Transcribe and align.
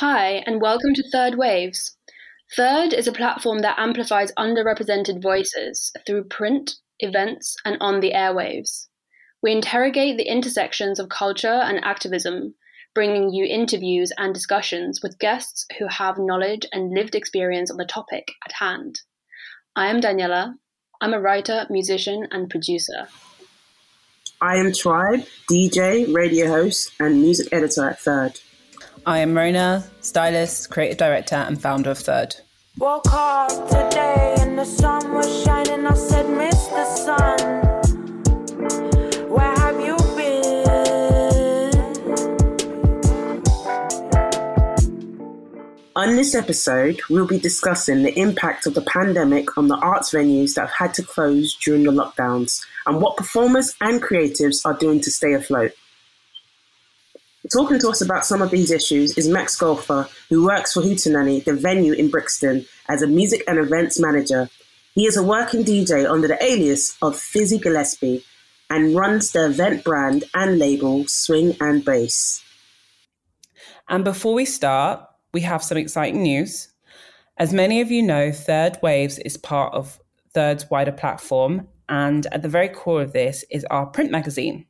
Hi, 0.00 0.42
and 0.44 0.60
welcome 0.60 0.92
to 0.92 1.10
Third 1.10 1.36
Waves. 1.36 1.96
Third 2.54 2.92
is 2.92 3.08
a 3.08 3.12
platform 3.12 3.60
that 3.60 3.78
amplifies 3.78 4.30
underrepresented 4.38 5.22
voices 5.22 5.90
through 6.06 6.24
print, 6.24 6.74
events, 7.00 7.56
and 7.64 7.78
on 7.80 8.00
the 8.00 8.12
airwaves. 8.12 8.88
We 9.42 9.52
interrogate 9.52 10.18
the 10.18 10.28
intersections 10.28 10.98
of 10.98 11.08
culture 11.08 11.48
and 11.48 11.82
activism, 11.82 12.56
bringing 12.94 13.32
you 13.32 13.46
interviews 13.46 14.12
and 14.18 14.34
discussions 14.34 15.00
with 15.02 15.18
guests 15.18 15.64
who 15.78 15.86
have 15.88 16.18
knowledge 16.18 16.66
and 16.74 16.92
lived 16.92 17.14
experience 17.14 17.70
on 17.70 17.78
the 17.78 17.86
topic 17.86 18.32
at 18.44 18.52
hand. 18.52 19.00
I 19.74 19.86
am 19.86 20.02
Daniela. 20.02 20.56
I'm 21.00 21.14
a 21.14 21.20
writer, 21.22 21.66
musician, 21.70 22.28
and 22.30 22.50
producer. 22.50 23.08
I 24.42 24.56
am 24.58 24.74
Tribe, 24.74 25.24
DJ, 25.50 26.14
radio 26.14 26.48
host, 26.48 26.92
and 27.00 27.22
music 27.22 27.48
editor 27.50 27.88
at 27.88 27.98
Third. 27.98 28.40
I 29.04 29.18
am 29.18 29.36
Rona, 29.36 29.84
stylist, 30.00 30.70
creative 30.70 30.96
director, 30.96 31.36
and 31.36 31.60
founder 31.60 31.90
of 31.90 31.98
Third. 31.98 32.36
Woke 32.78 33.12
up 33.12 33.50
today 33.68 34.36
and 34.38 34.58
the 34.58 34.64
sun 34.64 35.12
was 35.12 35.44
shining. 35.44 35.86
I 35.86 35.94
said, 35.94 36.28
Miss 36.30 36.66
the 36.68 36.84
sun. 36.96 37.38
Where 39.28 39.54
have 39.56 39.80
you 39.80 39.96
been? 40.16 40.36
On 45.96 46.14
this 46.14 46.34
episode, 46.34 47.00
we'll 47.08 47.26
be 47.26 47.38
discussing 47.38 48.02
the 48.02 48.18
impact 48.18 48.66
of 48.66 48.74
the 48.74 48.82
pandemic 48.82 49.56
on 49.56 49.68
the 49.68 49.76
arts 49.76 50.12
venues 50.12 50.54
that 50.54 50.62
have 50.62 50.70
had 50.70 50.94
to 50.94 51.02
close 51.02 51.56
during 51.56 51.84
the 51.84 51.90
lockdowns 51.92 52.64
and 52.86 53.00
what 53.00 53.16
performers 53.16 53.74
and 53.80 54.02
creatives 54.02 54.64
are 54.64 54.74
doing 54.74 55.00
to 55.00 55.10
stay 55.10 55.32
afloat. 55.32 55.72
Talking 57.52 57.78
to 57.78 57.90
us 57.90 58.00
about 58.00 58.26
some 58.26 58.42
of 58.42 58.50
these 58.50 58.72
issues 58.72 59.16
is 59.16 59.28
Max 59.28 59.56
Golfer, 59.56 60.08
who 60.28 60.44
works 60.44 60.72
for 60.72 60.82
Hootenanny, 60.82 61.44
the 61.44 61.52
venue 61.52 61.92
in 61.92 62.10
Brixton, 62.10 62.66
as 62.88 63.02
a 63.02 63.06
music 63.06 63.44
and 63.46 63.58
events 63.58 64.00
manager. 64.00 64.48
He 64.94 65.06
is 65.06 65.16
a 65.16 65.22
working 65.22 65.62
DJ 65.62 66.10
under 66.10 66.26
the 66.26 66.42
alias 66.42 66.96
of 67.02 67.16
Fizzy 67.16 67.58
Gillespie 67.58 68.24
and 68.68 68.96
runs 68.96 69.30
the 69.30 69.46
event 69.46 69.84
brand 69.84 70.24
and 70.34 70.58
label 70.58 71.06
Swing 71.06 71.56
and 71.60 71.84
Bass. 71.84 72.42
And 73.88 74.02
before 74.02 74.34
we 74.34 74.44
start, 74.44 75.06
we 75.32 75.42
have 75.42 75.62
some 75.62 75.78
exciting 75.78 76.22
news. 76.22 76.68
As 77.36 77.52
many 77.52 77.80
of 77.80 77.92
you 77.92 78.02
know, 78.02 78.32
Third 78.32 78.78
Waves 78.82 79.18
is 79.20 79.36
part 79.36 79.72
of 79.72 80.00
Third's 80.34 80.68
wider 80.68 80.92
platform, 80.92 81.68
and 81.88 82.26
at 82.32 82.42
the 82.42 82.48
very 82.48 82.68
core 82.68 83.02
of 83.02 83.12
this 83.12 83.44
is 83.50 83.64
our 83.66 83.86
print 83.86 84.10
magazine. 84.10 84.66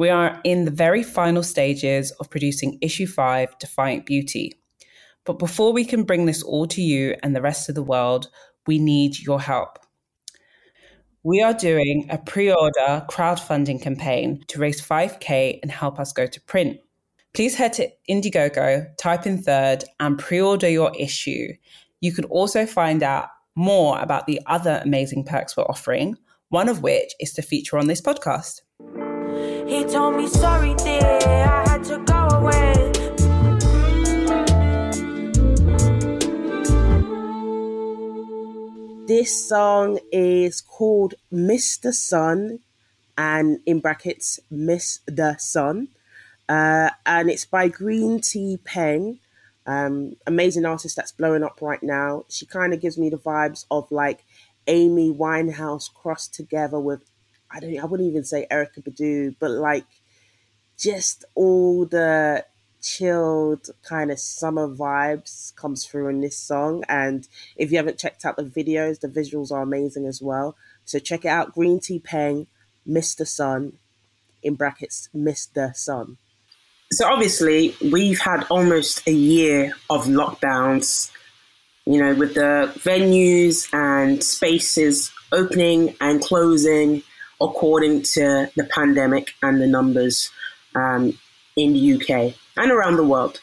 We 0.00 0.08
are 0.08 0.40
in 0.44 0.64
the 0.64 0.70
very 0.70 1.02
final 1.02 1.42
stages 1.42 2.10
of 2.12 2.30
producing 2.30 2.78
issue 2.80 3.06
five, 3.06 3.58
Defiant 3.58 4.06
Beauty. 4.06 4.58
But 5.26 5.38
before 5.38 5.74
we 5.74 5.84
can 5.84 6.04
bring 6.04 6.24
this 6.24 6.42
all 6.42 6.66
to 6.68 6.80
you 6.80 7.16
and 7.22 7.36
the 7.36 7.42
rest 7.42 7.68
of 7.68 7.74
the 7.74 7.82
world, 7.82 8.30
we 8.66 8.78
need 8.78 9.18
your 9.18 9.42
help. 9.42 9.78
We 11.22 11.42
are 11.42 11.52
doing 11.52 12.06
a 12.08 12.16
pre 12.16 12.50
order 12.50 13.04
crowdfunding 13.10 13.82
campaign 13.82 14.42
to 14.48 14.58
raise 14.58 14.80
5K 14.80 15.58
and 15.60 15.70
help 15.70 16.00
us 16.00 16.14
go 16.14 16.26
to 16.26 16.40
print. 16.44 16.78
Please 17.34 17.54
head 17.54 17.74
to 17.74 17.90
Indiegogo, 18.08 18.96
type 18.96 19.26
in 19.26 19.36
third, 19.36 19.84
and 20.00 20.18
pre 20.18 20.40
order 20.40 20.70
your 20.70 20.92
issue. 20.98 21.48
You 22.00 22.14
can 22.14 22.24
also 22.24 22.64
find 22.64 23.02
out 23.02 23.28
more 23.54 24.00
about 24.00 24.26
the 24.26 24.40
other 24.46 24.80
amazing 24.82 25.24
perks 25.24 25.58
we're 25.58 25.64
offering, 25.64 26.16
one 26.48 26.70
of 26.70 26.80
which 26.80 27.12
is 27.20 27.34
to 27.34 27.42
feature 27.42 27.76
on 27.76 27.86
this 27.86 28.00
podcast. 28.00 28.62
He 29.70 29.84
told 29.84 30.16
me, 30.16 30.26
sorry, 30.26 30.74
dear, 30.74 31.00
I 31.00 31.68
had 31.68 31.84
to 31.84 31.98
go 31.98 32.26
away. 32.38 32.90
This 39.06 39.48
song 39.48 40.00
is 40.10 40.60
called 40.60 41.14
Mr. 41.32 41.94
Sun 41.94 42.58
and 43.16 43.60
in 43.64 43.78
brackets 43.78 44.40
Miss 44.50 44.98
the 45.06 45.36
Sun. 45.38 45.86
Uh, 46.48 46.90
and 47.06 47.30
it's 47.30 47.44
by 47.44 47.68
Green 47.68 48.20
Tea 48.20 48.58
Peng, 48.64 49.20
um, 49.66 50.16
amazing 50.26 50.64
artist 50.64 50.96
that's 50.96 51.12
blowing 51.12 51.44
up 51.44 51.62
right 51.62 51.82
now. 51.84 52.24
She 52.28 52.44
kind 52.44 52.74
of 52.74 52.80
gives 52.80 52.98
me 52.98 53.08
the 53.08 53.18
vibes 53.18 53.66
of 53.70 53.88
like 53.92 54.24
Amy 54.66 55.12
Winehouse 55.12 55.92
crossed 55.94 56.34
together 56.34 56.80
with 56.80 57.09
I 57.50 57.60
don't 57.60 57.78
I 57.78 57.84
wouldn't 57.84 58.08
even 58.08 58.24
say 58.24 58.46
Erykah 58.50 58.82
Badu, 58.82 59.34
but 59.38 59.50
like 59.50 59.86
just 60.78 61.24
all 61.34 61.84
the 61.86 62.44
chilled 62.80 63.68
kind 63.82 64.10
of 64.10 64.18
summer 64.18 64.66
vibes 64.66 65.54
comes 65.54 65.84
through 65.84 66.08
in 66.08 66.20
this 66.20 66.38
song. 66.38 66.82
And 66.88 67.28
if 67.56 67.70
you 67.70 67.76
haven't 67.76 67.98
checked 67.98 68.24
out 68.24 68.36
the 68.36 68.44
videos 68.44 69.00
the 69.00 69.08
visuals 69.08 69.50
are 69.52 69.62
amazing 69.62 70.06
as 70.06 70.22
well. 70.22 70.56
So 70.84 70.98
check 70.98 71.24
it 71.24 71.28
out 71.28 71.52
green 71.52 71.80
tea 71.80 71.98
peng 71.98 72.46
mr 72.88 73.26
sun 73.26 73.74
in 74.42 74.54
brackets 74.54 75.08
mr 75.14 75.74
sun. 75.76 76.16
So 76.92 77.06
obviously 77.06 77.74
we've 77.92 78.20
had 78.20 78.44
almost 78.50 79.06
a 79.06 79.12
year 79.12 79.74
of 79.90 80.06
lockdowns 80.06 81.10
you 81.86 81.98
know 81.98 82.14
with 82.14 82.34
the 82.34 82.72
venues 82.78 83.68
and 83.72 84.22
spaces 84.22 85.10
opening 85.32 85.94
and 86.00 86.20
closing 86.20 87.02
according 87.40 88.02
to 88.02 88.50
the 88.56 88.64
pandemic 88.64 89.34
and 89.42 89.60
the 89.60 89.66
numbers 89.66 90.30
um, 90.74 91.18
in 91.56 91.72
the 91.72 91.94
UK 91.94 92.34
and 92.56 92.70
around 92.70 92.96
the 92.96 93.04
world. 93.04 93.40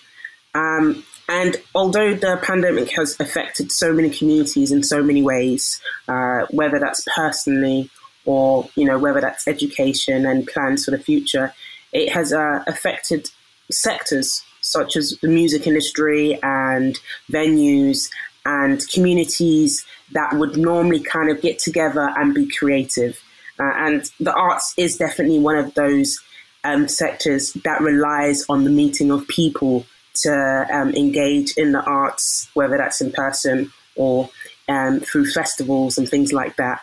Um, 0.53 1.03
and 1.29 1.57
although 1.75 2.13
the 2.13 2.39
pandemic 2.41 2.89
has 2.91 3.19
affected 3.19 3.71
so 3.71 3.93
many 3.93 4.09
communities 4.09 4.71
in 4.71 4.81
so 4.83 5.03
many 5.03 5.21
ways, 5.21 5.81
uh, 6.07 6.45
whether 6.51 6.79
that's 6.79 7.05
personally 7.15 7.89
or 8.25 8.69
you 8.75 8.85
know 8.85 8.97
whether 8.97 9.21
that's 9.21 9.47
education 9.47 10.25
and 10.25 10.47
plans 10.47 10.85
for 10.85 10.91
the 10.91 10.99
future, 10.99 11.53
it 11.91 12.11
has 12.11 12.31
uh, 12.33 12.63
affected 12.67 13.29
sectors 13.69 14.43
such 14.61 14.95
as 14.95 15.17
the 15.21 15.27
music 15.27 15.67
industry 15.67 16.39
and 16.43 16.99
venues 17.31 18.09
and 18.45 18.87
communities 18.89 19.85
that 20.11 20.33
would 20.33 20.57
normally 20.57 21.01
kind 21.01 21.29
of 21.29 21.41
get 21.41 21.59
together 21.59 22.13
and 22.17 22.33
be 22.33 22.47
creative. 22.47 23.21
Uh, 23.59 23.73
and 23.75 24.11
the 24.19 24.33
arts 24.33 24.73
is 24.77 24.97
definitely 24.97 25.39
one 25.39 25.57
of 25.57 25.73
those 25.73 26.19
um, 26.63 26.87
sectors 26.87 27.53
that 27.63 27.81
relies 27.81 28.45
on 28.49 28.63
the 28.63 28.69
meeting 28.69 29.11
of 29.11 29.27
people 29.27 29.85
to 30.13 30.67
um, 30.71 30.93
engage 30.95 31.55
in 31.57 31.71
the 31.71 31.81
arts, 31.83 32.49
whether 32.53 32.77
that's 32.77 33.01
in 33.01 33.11
person 33.11 33.71
or 33.95 34.29
um, 34.67 34.99
through 34.99 35.25
festivals 35.25 35.97
and 35.97 36.09
things 36.09 36.33
like 36.33 36.55
that. 36.57 36.81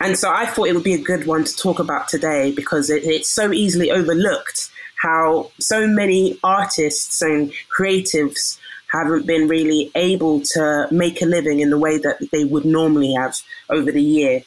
And 0.00 0.18
so 0.18 0.32
I 0.32 0.46
thought 0.46 0.66
it 0.66 0.74
would 0.74 0.84
be 0.84 0.94
a 0.94 1.02
good 1.02 1.26
one 1.26 1.44
to 1.44 1.56
talk 1.56 1.78
about 1.78 2.08
today 2.08 2.52
because 2.52 2.90
it, 2.90 3.04
it's 3.04 3.30
so 3.30 3.52
easily 3.52 3.90
overlooked 3.90 4.70
how 5.00 5.50
so 5.58 5.86
many 5.86 6.38
artists 6.42 7.22
and 7.22 7.52
creatives 7.76 8.58
haven't 8.92 9.26
been 9.26 9.48
really 9.48 9.90
able 9.94 10.40
to 10.40 10.86
make 10.90 11.22
a 11.22 11.24
living 11.24 11.60
in 11.60 11.70
the 11.70 11.78
way 11.78 11.98
that 11.98 12.18
they 12.30 12.44
would 12.44 12.64
normally 12.64 13.14
have 13.14 13.36
over 13.70 13.90
the 13.90 14.02
year. 14.02 14.42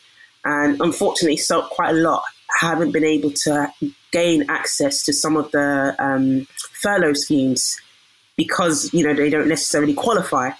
And 0.45 0.79
unfortunately, 0.79 1.37
so 1.37 1.63
quite 1.63 1.89
a 1.89 1.97
lot 1.97 2.23
haven't 2.59 2.91
been 2.91 3.03
able 3.03 3.31
to 3.31 3.71
gain 4.11 4.45
access 4.49 5.03
to 5.03 5.13
some 5.13 5.35
of 5.35 5.51
the 5.51 5.95
um, 5.99 6.47
furlough 6.81 7.13
schemes 7.13 7.79
because 8.37 8.93
you 8.93 9.03
know 9.03 9.13
they 9.13 9.29
don't 9.29 9.47
necessarily 9.47 9.93
qualify. 9.93 10.51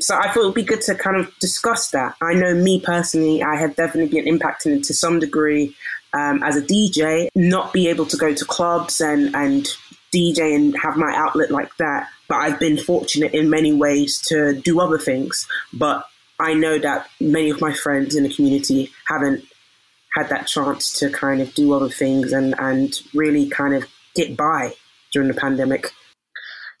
So 0.00 0.16
I 0.16 0.32
thought 0.32 0.42
it 0.42 0.46
would 0.46 0.54
be 0.54 0.62
good 0.62 0.80
to 0.82 0.94
kind 0.94 1.16
of 1.16 1.30
discuss 1.38 1.90
that. 1.90 2.16
I 2.22 2.34
know 2.34 2.54
me 2.54 2.80
personally, 2.80 3.42
I 3.42 3.56
have 3.56 3.76
definitely 3.76 4.18
been 4.18 4.26
impacted 4.26 4.82
to 4.84 4.94
some 4.94 5.18
degree 5.18 5.76
um, 6.14 6.42
as 6.42 6.56
a 6.56 6.62
DJ, 6.62 7.28
not 7.34 7.72
be 7.72 7.88
able 7.88 8.06
to 8.06 8.16
go 8.16 8.32
to 8.32 8.44
clubs 8.44 9.00
and 9.00 9.34
and 9.34 9.68
DJ 10.12 10.54
and 10.54 10.76
have 10.82 10.96
my 10.96 11.12
outlet 11.16 11.50
like 11.50 11.76
that. 11.78 12.08
But 12.28 12.36
I've 12.36 12.60
been 12.60 12.78
fortunate 12.78 13.34
in 13.34 13.50
many 13.50 13.72
ways 13.72 14.20
to 14.28 14.54
do 14.54 14.80
other 14.80 14.98
things. 14.98 15.46
But 15.72 16.06
I 16.42 16.54
know 16.54 16.78
that 16.78 17.08
many 17.20 17.50
of 17.50 17.60
my 17.60 17.72
friends 17.72 18.16
in 18.16 18.24
the 18.24 18.34
community 18.34 18.90
haven't 19.06 19.44
had 20.14 20.28
that 20.28 20.46
chance 20.46 20.98
to 20.98 21.08
kind 21.10 21.40
of 21.40 21.54
do 21.54 21.72
other 21.72 21.88
things 21.88 22.32
and, 22.32 22.54
and 22.58 22.94
really 23.14 23.48
kind 23.48 23.74
of 23.74 23.86
get 24.14 24.36
by 24.36 24.74
during 25.12 25.28
the 25.28 25.34
pandemic. 25.34 25.92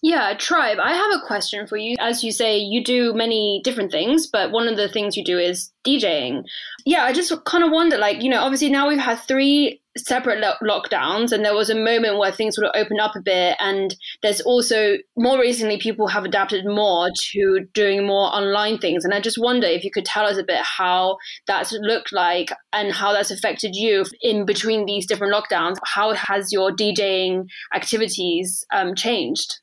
Yeah, 0.02 0.34
Tribe, 0.36 0.78
I 0.82 0.94
have 0.94 1.12
a 1.14 1.24
question 1.24 1.68
for 1.68 1.76
you. 1.76 1.96
As 2.00 2.24
you 2.24 2.32
say, 2.32 2.58
you 2.58 2.82
do 2.82 3.14
many 3.14 3.60
different 3.62 3.92
things, 3.92 4.26
but 4.26 4.50
one 4.50 4.66
of 4.66 4.76
the 4.76 4.88
things 4.88 5.16
you 5.16 5.24
do 5.24 5.38
is 5.38 5.70
DJing. 5.86 6.42
Yeah, 6.84 7.04
I 7.04 7.12
just 7.12 7.32
kind 7.44 7.62
of 7.62 7.70
wonder 7.70 7.96
like, 7.96 8.20
you 8.20 8.28
know, 8.28 8.42
obviously 8.42 8.68
now 8.68 8.88
we've 8.88 8.98
had 8.98 9.20
three 9.20 9.80
separate 9.96 10.40
lo- 10.40 10.54
lockdowns 10.62 11.32
and 11.32 11.44
there 11.44 11.54
was 11.54 11.70
a 11.70 11.74
moment 11.74 12.18
where 12.18 12.32
things 12.32 12.56
would 12.58 12.70
open 12.74 12.98
up 13.00 13.14
a 13.16 13.20
bit 13.20 13.56
and 13.60 13.94
there's 14.22 14.40
also 14.42 14.96
more 15.16 15.38
recently 15.38 15.78
people 15.78 16.06
have 16.08 16.24
adapted 16.24 16.64
more 16.64 17.10
to 17.14 17.66
doing 17.74 18.06
more 18.06 18.34
online 18.34 18.78
things 18.78 19.04
and 19.04 19.12
i 19.12 19.20
just 19.20 19.38
wonder 19.38 19.66
if 19.66 19.84
you 19.84 19.90
could 19.90 20.04
tell 20.04 20.24
us 20.24 20.38
a 20.38 20.44
bit 20.44 20.60
how 20.62 21.16
that's 21.46 21.72
looked 21.72 22.12
like 22.12 22.52
and 22.72 22.92
how 22.92 23.12
that's 23.12 23.30
affected 23.30 23.74
you 23.74 24.04
in 24.20 24.44
between 24.44 24.86
these 24.86 25.06
different 25.06 25.34
lockdowns. 25.34 25.76
How 25.84 26.14
has 26.14 26.52
your 26.52 26.70
djing 26.70 27.46
activities 27.74 28.64
um, 28.72 28.94
changed? 28.94 29.60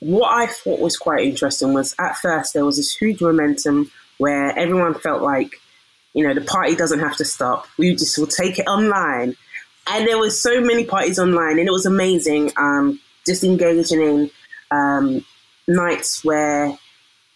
What 0.00 0.30
I 0.30 0.46
thought 0.46 0.80
was 0.80 0.96
quite 0.96 1.24
interesting 1.24 1.74
was 1.74 1.94
at 1.98 2.16
first 2.16 2.54
there 2.54 2.64
was 2.64 2.76
this 2.76 2.94
huge 2.96 3.20
momentum 3.20 3.90
where 4.18 4.56
everyone 4.58 4.94
felt 4.94 5.22
like, 5.22 5.52
you 6.14 6.26
know, 6.26 6.34
the 6.34 6.40
party 6.40 6.74
doesn't 6.74 7.00
have 7.00 7.16
to 7.16 7.24
stop. 7.24 7.66
We 7.78 7.94
just 7.94 8.18
will 8.18 8.26
take 8.26 8.58
it 8.58 8.66
online. 8.66 9.36
And 9.86 10.06
there 10.06 10.18
were 10.18 10.30
so 10.30 10.60
many 10.60 10.84
parties 10.84 11.18
online 11.18 11.58
and 11.58 11.66
it 11.66 11.72
was 11.72 11.86
amazing. 11.86 12.52
Um, 12.56 13.00
just 13.26 13.44
engaging 13.44 14.00
in 14.00 14.30
um, 14.70 15.24
nights 15.66 16.24
where 16.24 16.76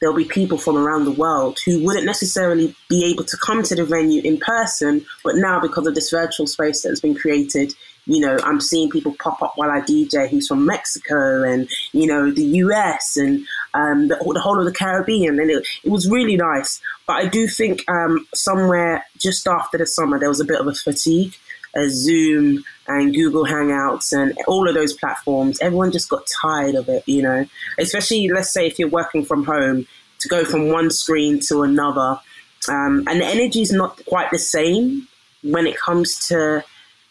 there'll 0.00 0.17
be 0.17 0.25
people 0.25 0.58
from 0.58 0.76
around 0.76 1.05
the 1.05 1.12
world 1.12 1.58
who 1.64 1.82
wouldn't 1.82 2.05
necessarily 2.05 2.75
be 2.88 3.05
able 3.05 3.25
to 3.25 3.37
come 3.38 3.62
to 3.62 3.75
the 3.75 3.84
venue 3.84 4.23
in 4.23 4.38
person, 4.38 5.05
but 5.25 5.37
now 5.37 5.61
because 5.61 5.87
of 5.87 5.94
this 5.94 6.11
virtual 6.11 6.46
space 6.46 6.82
that 6.82 6.90
has 6.90 7.00
been 7.00 7.14
created, 7.14 7.73
you 8.06 8.20
know, 8.20 8.38
I'm 8.44 8.61
seeing 8.61 8.88
people 8.88 9.14
pop 9.19 9.43
up 9.43 9.55
while 9.56 9.70
I 9.70 9.81
DJ 9.81 10.29
who's 10.29 10.47
from 10.49 10.64
Mexico 10.64 11.43
and, 11.43 11.69
you 11.93 12.06
know, 12.06 12.31
the 12.31 12.44
US 12.44 13.17
and 13.17 13.44
um, 13.75 14.08
the, 14.08 14.17
the, 14.17 14.41
whole 14.41 14.58
of 14.58 14.64
the 14.64 14.73
Caribbean. 14.73 15.41
And 15.41 15.50
it, 15.50 15.67
it, 15.82 15.91
was 15.91 16.08
really 16.08 16.37
nice. 16.37 16.81
But 17.06 17.14
I 17.14 17.26
do 17.26 17.49
think 17.49 17.85
um, 17.91 18.26
somewhere 18.35 19.05
just 19.19 19.47
after 19.49 19.76
the 19.76 19.87
summer, 19.87 20.19
there 20.19 20.29
was 20.29 20.41
a 20.41 20.44
bit 20.44 20.61
of 20.61 20.69
a 20.69 20.75
fatigue 20.75 21.35
as 21.75 21.93
Zoom 21.93 22.64
and 22.87 23.12
Google 23.12 23.44
Hangouts 23.44 24.12
and 24.12 24.38
all 24.47 24.69
of 24.69 24.75
those 24.75 24.93
platforms. 24.93 25.61
Everyone 25.61 25.91
just 25.91 26.09
got 26.09 26.23
tired 26.41 26.76
of 26.76 26.88
it, 26.88 27.02
you 27.06 27.23
know, 27.23 27.44
especially, 27.79 28.29
let's 28.29 28.52
say, 28.52 28.67
if 28.67 28.79
you're 28.79 28.88
working 28.88 29.25
from 29.25 29.44
home 29.44 29.87
to 30.20 30.29
go 30.29 30.44
from 30.44 30.69
one 30.69 30.91
screen 30.91 31.41
to 31.49 31.62
another. 31.62 32.20
Um, 32.69 33.05
and 33.09 33.20
the 33.20 33.26
energy 33.26 33.62
is 33.62 33.73
not 33.73 34.00
quite 34.06 34.31
the 34.31 34.38
same 34.38 35.09
when 35.43 35.67
it 35.67 35.76
comes 35.76 36.29
to 36.29 36.64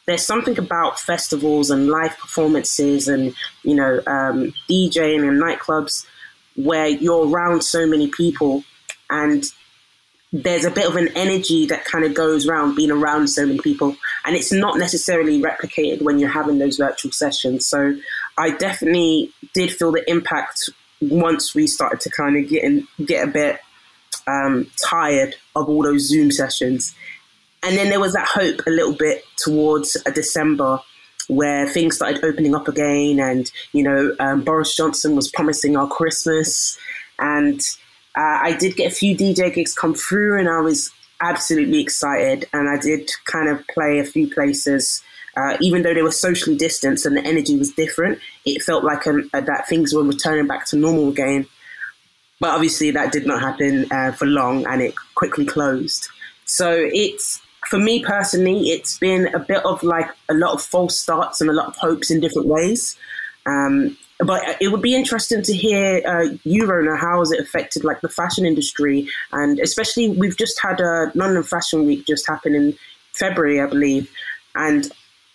there's 0.06 0.26
something 0.26 0.58
about 0.60 1.00
festivals 1.00 1.70
and 1.70 1.88
live 1.88 2.18
performances 2.18 3.08
and 3.08 3.34
you 3.64 3.76
know 3.76 4.02
um, 4.08 4.54
DJing 4.70 5.28
and 5.28 5.42
nightclubs 5.42 6.06
where 6.56 6.88
you're 6.88 7.28
around 7.28 7.64
so 7.64 7.86
many 7.86 8.08
people 8.08 8.64
and 9.10 9.46
there's 10.44 10.66
a 10.66 10.72
bit 10.72 10.88
of 10.88 10.96
an 10.96 11.10
energy 11.16 11.66
that 11.68 11.86
kind 11.86 12.04
of 12.04 12.14
goes 12.14 12.48
around 12.48 12.76
being 12.76 12.92
around 12.92 13.30
so 13.30 13.46
many 13.46 13.60
people. 13.60 13.96
And 14.26 14.36
it's 14.36 14.52
not 14.52 14.78
necessarily 14.78 15.42
replicated 15.42 16.02
when 16.02 16.20
you're 16.20 16.30
having 16.30 16.58
those 16.58 16.78
virtual 16.78 17.12
sessions. 17.12 17.66
So 17.66 17.96
i 18.38 18.52
definitely 18.52 19.32
did 19.54 19.72
feel 19.72 19.94
the 19.94 20.04
impact 20.10 20.70
once 21.00 21.56
we 21.56 21.68
started 21.68 22.02
to 22.02 22.10
kind 22.10 22.36
of 22.36 22.50
get 22.50 22.64
in, 22.64 22.88
get 23.06 23.26
a 23.26 23.32
bit 23.32 23.60
um, 24.28 24.70
tired 24.84 25.36
of 25.56 25.70
all 25.70 25.84
those 25.84 26.08
zoom 26.08 26.32
sessions 26.32 26.94
and 27.66 27.76
then 27.78 27.90
there 27.90 28.00
was 28.00 28.14
that 28.14 28.28
hope 28.28 28.62
a 28.68 28.70
little 28.70 28.94
bit 28.94 29.24
towards 29.38 29.98
a 30.06 30.12
December 30.12 30.80
where 31.28 31.68
things 31.68 31.96
started 31.96 32.24
opening 32.24 32.54
up 32.56 32.68
again. 32.68 33.20
And, 33.20 33.52
you 33.74 33.84
know, 33.84 34.16
um, 34.20 34.42
Boris 34.42 34.76
Johnson 34.76 35.16
was 35.16 35.32
promising 35.32 35.76
our 35.76 35.88
Christmas. 35.88 36.78
And 37.18 37.60
uh, 38.16 38.40
I 38.44 38.56
did 38.60 38.76
get 38.76 38.92
a 38.92 38.96
few 38.96 39.18
DJ 39.18 39.54
gigs 39.54 39.74
come 39.74 39.96
through 39.96 40.40
and 40.40 40.48
I 40.48 40.60
was 40.62 40.92
absolutely 41.22 41.80
excited. 41.82 42.48
And 42.54 42.70
I 42.70 42.80
did 42.80 43.10
kind 43.26 43.50
of 43.50 43.66
play 43.68 44.00
a 44.00 44.06
few 44.06 44.30
places. 44.30 45.02
Uh, 45.36 45.58
even 45.60 45.82
though 45.82 45.94
they 45.94 46.04
were 46.04 46.12
socially 46.12 46.56
distanced 46.56 47.06
and 47.06 47.18
the 47.18 47.26
energy 47.26 47.58
was 47.58 47.72
different, 47.72 48.20
it 48.46 48.62
felt 48.62 48.84
like 48.84 49.06
um, 49.08 49.30
uh, 49.34 49.42
that 49.42 49.68
things 49.68 49.94
were 49.94 50.04
returning 50.04 50.48
back 50.48 50.66
to 50.68 50.78
normal 50.78 51.10
again. 51.10 51.48
But 52.40 52.52
obviously, 52.52 52.92
that 52.92 53.12
did 53.12 53.26
not 53.26 53.42
happen 53.42 53.92
uh, 53.92 54.12
for 54.12 54.26
long, 54.26 54.66
and 54.68 54.82
it 54.82 54.94
quickly 55.16 55.46
closed. 55.46 56.08
So 56.46 56.72
it's 56.72 57.42
for 57.70 57.80
me 57.80 58.04
personally, 58.04 58.70
it's 58.70 58.98
been 58.98 59.34
a 59.34 59.40
bit 59.40 59.66
of 59.66 59.82
like 59.84 60.10
a 60.30 60.34
lot 60.34 60.54
of 60.54 60.62
false 60.62 61.00
starts 61.00 61.42
and 61.42 61.50
a 61.50 61.54
lot 61.54 61.68
of 61.68 61.76
hopes 61.76 62.12
in 62.12 62.20
different 62.20 62.48
ways. 62.48 62.98
Um, 63.46 63.98
but 64.20 64.58
it 64.62 64.70
would 64.70 64.82
be 64.82 64.96
interesting 64.96 65.42
to 65.42 65.54
hear 65.54 66.02
uh, 66.06 66.36
you, 66.44 66.66
Rona, 66.66 66.96
how 66.96 67.20
has 67.20 67.32
it 67.32 67.40
affected 67.40 67.84
like 67.84 68.02
the 68.02 68.10
fashion 68.10 68.46
industry, 68.46 69.10
and 69.34 69.60
especially 69.60 70.10
we've 70.10 70.38
just 70.38 70.60
had 70.62 70.80
a 70.80 71.12
London 71.16 71.44
Fashion 71.44 71.86
Week 71.86 72.06
just 72.08 72.28
happen 72.28 72.56
in 72.56 72.78
February, 73.14 73.60
I 73.60 73.68
believe, 73.68 74.10
and 74.56 74.90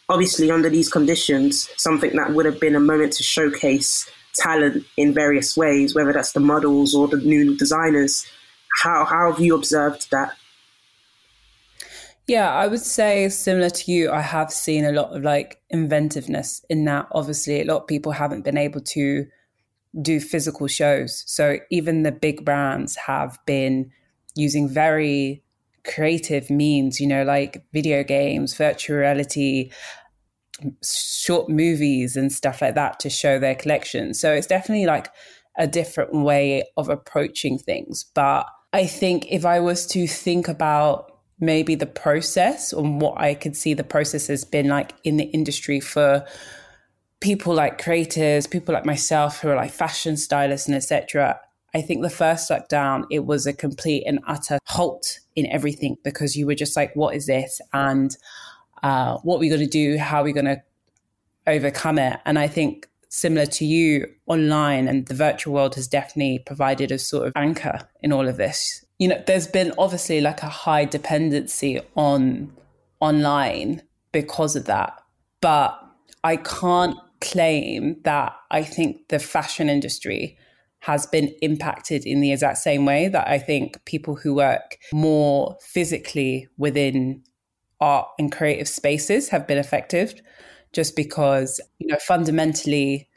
obviously 0.09 0.51
under 0.51 0.71
these 0.71 0.89
conditions, 0.89 1.69
something 1.77 2.17
that 2.17 2.33
would 2.33 2.47
have 2.47 2.59
been 2.59 2.75
a 2.75 2.81
moment 2.81 3.13
to 3.15 3.23
showcase 3.23 4.11
talent 4.37 4.87
in 4.97 5.13
various 5.13 5.57
ways, 5.57 5.95
whether 5.95 6.13
that's 6.13 6.33
the 6.33 6.41
models 6.41 6.95
or 6.95 7.07
the 7.07 7.19
new 7.19 7.57
designers. 7.57 8.27
How 8.83 9.05
how 9.05 9.31
have 9.31 9.41
you 9.41 9.55
observed 9.55 10.11
that? 10.11 10.37
Yeah, 12.31 12.55
I 12.55 12.69
would 12.69 12.81
say 12.81 13.29
similar 13.29 13.71
to 13.71 13.91
you, 13.91 14.13
I 14.13 14.21
have 14.21 14.53
seen 14.53 14.85
a 14.85 14.93
lot 14.93 15.17
of 15.17 15.25
like 15.25 15.61
inventiveness 15.69 16.65
in 16.71 16.85
that. 16.85 17.09
Obviously, 17.11 17.61
a 17.61 17.65
lot 17.65 17.79
of 17.79 17.87
people 17.89 18.13
haven't 18.13 18.45
been 18.45 18.57
able 18.57 18.81
to 18.83 19.27
do 20.01 20.21
physical 20.21 20.69
shows. 20.69 21.25
So 21.27 21.59
even 21.73 22.05
the 22.05 22.13
big 22.13 22.45
brands 22.45 22.95
have 22.95 23.37
been 23.47 23.91
using 24.37 24.69
very 24.69 25.43
creative 25.85 26.51
means, 26.51 27.01
you 27.01 27.09
know, 27.09 27.25
like 27.25 27.65
video 27.73 28.05
games, 28.05 28.55
virtual 28.55 28.99
reality, 28.99 29.73
short 30.85 31.49
movies, 31.49 32.15
and 32.15 32.33
stuff 32.33 32.63
like 32.63 32.77
that 32.77 33.01
to 33.01 33.11
show 33.11 33.41
their 33.41 33.57
collection. 33.57 34.15
So 34.15 34.33
it's 34.33 34.47
definitely 34.47 34.87
like 34.87 35.09
a 35.59 35.67
different 35.67 36.15
way 36.15 36.63
of 36.77 36.91
approaching 36.91 37.59
things. 37.59 38.05
But 38.15 38.47
I 38.73 38.87
think 38.87 39.27
if 39.33 39.45
I 39.45 39.59
was 39.59 39.85
to 39.89 40.07
think 40.07 40.47
about 40.47 41.10
maybe 41.41 41.75
the 41.75 41.87
process 41.87 42.73
and 42.73 43.01
what 43.01 43.19
I 43.21 43.35
could 43.35 43.57
see 43.57 43.75
the 43.75 43.85
process 43.85 44.27
has 44.29 44.45
been 44.45 44.69
like 44.69 44.93
in 45.05 45.17
the 45.17 45.25
industry 45.25 45.81
for 45.81 46.25
people 47.21 47.55
like 47.55 47.83
creators, 47.83 48.47
people 48.47 48.75
like 48.75 48.87
myself 48.87 49.41
who 49.41 49.49
are 49.49 49.57
like 49.57 49.73
fashion 49.73 50.17
stylists 50.17 50.69
and 50.69 50.77
etc. 50.77 51.41
I 51.75 51.83
think 51.83 52.03
the 52.03 52.11
first 52.11 52.51
lockdown, 52.51 53.05
it 53.11 53.25
was 53.27 53.47
a 53.47 53.53
complete 53.53 54.05
and 54.07 54.21
utter 54.27 54.59
halt 54.67 55.21
in 55.37 55.47
everything 55.47 55.97
because 56.03 56.37
you 56.37 56.47
were 56.47 56.55
just 56.55 56.77
like, 56.77 56.95
what 56.97 57.15
is 57.15 57.27
this? 57.27 57.61
And 57.73 58.17
uh, 58.83 59.19
what 59.19 59.37
are 59.37 59.41
we 59.41 59.49
going 59.49 59.61
to 59.61 59.67
do? 59.67 59.97
How 59.97 60.21
are 60.21 60.25
we 60.25 60.33
going 60.33 60.47
to 60.47 60.63
overcome 61.47 61.99
it? 61.99 62.19
And 62.25 62.39
I 62.39 62.49
think 62.49 62.89
similar 63.09 63.47
to 63.47 63.65
you, 63.65 64.07
online 64.27 64.89
and 64.89 65.07
the 65.07 65.15
virtual 65.15 65.55
world 65.55 65.75
has 65.75 65.87
definitely 65.87 66.41
provided 66.41 66.91
a 66.91 66.99
sort 66.99 67.27
of 67.27 67.33
anchor 67.37 67.81
in 68.03 68.13
all 68.13 68.29
of 68.29 68.37
this 68.37 68.85
you 69.01 69.09
know, 69.09 69.21
there's 69.27 69.49
been 69.49 69.73
obviously 69.79 70.21
like 70.21 70.43
a 70.43 70.49
high 70.49 70.85
dependency 70.85 71.81
on 71.97 72.53
online 73.01 73.83
because 74.13 74.55
of 74.55 74.67
that. 74.67 74.93
But 75.41 75.77
I 76.23 76.37
can't 76.37 76.97
claim 77.23 77.97
that 78.05 78.37
I 78.51 78.63
think 78.63 79.09
the 79.09 79.19
fashion 79.19 79.71
industry 79.71 80.37
has 80.81 81.07
been 81.07 81.35
impacted 81.41 82.05
in 82.05 82.21
the 82.21 82.33
exact 82.33 82.59
same 82.59 82.85
way 82.85 83.09
that 83.09 83.27
I 83.27 83.39
think 83.39 83.83
people 83.87 84.17
who 84.17 84.35
work 84.35 84.77
more 84.93 85.57
physically 85.63 86.49
within 86.59 87.23
art 87.81 88.09
and 88.19 88.31
creative 88.31 88.69
spaces 88.69 89.31
have 89.31 89.47
been 89.47 89.59
affected 89.59 90.21
just 90.75 90.95
because, 90.95 91.59
you 91.79 91.87
know, 91.87 91.99
fundamentally 92.07 93.09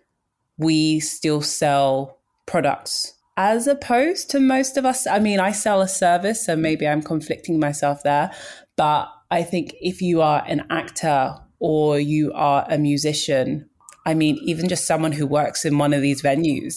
we 0.58 1.02
still 1.02 1.42
sell 1.42 2.20
products 2.46 3.16
as 3.36 3.68
opposed 3.68 4.30
to 4.32 4.40
most 4.40 4.78
of 4.78 4.86
us. 4.86 5.08
I 5.08 5.20
mean, 5.20 5.40
I 5.40 5.52
sell 5.52 5.82
a 5.82 5.88
service, 5.88 6.46
so 6.46 6.56
maybe 6.56 6.88
I'm 6.88 7.02
conflicting 7.02 7.60
myself 7.60 8.04
there. 8.04 8.32
But 8.76 9.10
I 9.32 9.44
think 9.44 9.74
if 9.82 10.02
you 10.02 10.22
are 10.22 10.44
an 10.48 10.66
actor 10.70 11.36
or 11.60 12.00
you 12.00 12.32
are 12.34 12.66
a 12.70 12.78
musician 12.78 13.70
I 14.06 14.14
mean, 14.14 14.38
even 14.44 14.68
just 14.68 14.86
someone 14.86 15.12
who 15.12 15.26
works 15.26 15.66
in 15.66 15.78
one 15.78 15.94
of 15.94 16.02
these 16.02 16.22
venues, 16.22 16.76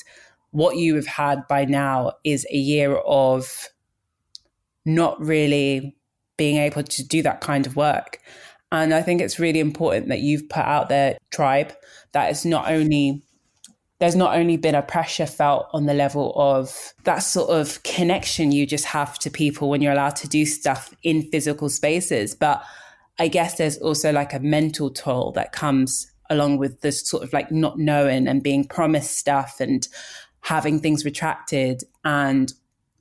what 0.51 0.77
you 0.77 0.95
have 0.95 1.07
had 1.07 1.47
by 1.49 1.65
now 1.65 2.13
is 2.25 2.47
a 2.51 2.57
year 2.57 2.97
of 2.97 3.69
not 4.85 5.21
really 5.21 5.97
being 6.37 6.57
able 6.57 6.83
to 6.83 7.07
do 7.07 7.23
that 7.23 7.41
kind 7.41 7.67
of 7.67 7.77
work. 7.77 8.21
And 8.71 8.95
I 8.95 9.03
think 9.03 9.21
it's 9.21 9.39
really 9.39 9.61
important 9.61 10.09
that 10.09 10.21
you've 10.21 10.49
put 10.49 10.65
out 10.65 10.89
there, 10.89 11.19
tribe, 11.31 11.73
that 12.13 12.31
it's 12.31 12.45
not 12.45 12.71
only 12.71 13.23
there's 13.99 14.17
not 14.17 14.37
only 14.37 14.57
been 14.57 14.75
a 14.75 14.83
pressure 14.83 15.27
felt 15.27 15.69
on 15.73 15.87
the 15.87 15.95
level 15.95 16.33
of 16.37 16.95
that 17.05 17.21
sort 17.21 17.51
of 17.51 17.83
connection 17.83 18.53
you 18.53 18.67
just 18.67 18.85
have 18.85 19.19
to 19.19 19.31
people 19.31 19.71
when 19.71 19.81
you're 19.81 19.93
allowed 19.93 20.17
to 20.17 20.29
do 20.29 20.45
stuff 20.45 20.95
in 21.03 21.23
physical 21.31 21.69
spaces, 21.69 22.35
but 22.35 22.63
I 23.19 23.29
guess 23.29 23.57
there's 23.57 23.79
also 23.79 24.13
like 24.13 24.35
a 24.35 24.41
mental 24.41 24.91
toll 24.91 25.33
that 25.33 25.53
comes 25.53 26.11
along 26.29 26.59
with 26.59 26.81
this 26.81 27.07
sort 27.09 27.23
of 27.23 27.33
like 27.33 27.51
not 27.51 27.79
knowing 27.79 28.29
and 28.29 28.43
being 28.43 28.65
promised 28.65 29.17
stuff 29.17 29.57
and 29.61 29.87
having 30.43 30.79
things 30.81 31.05
retracted. 31.05 31.83
And 32.05 32.53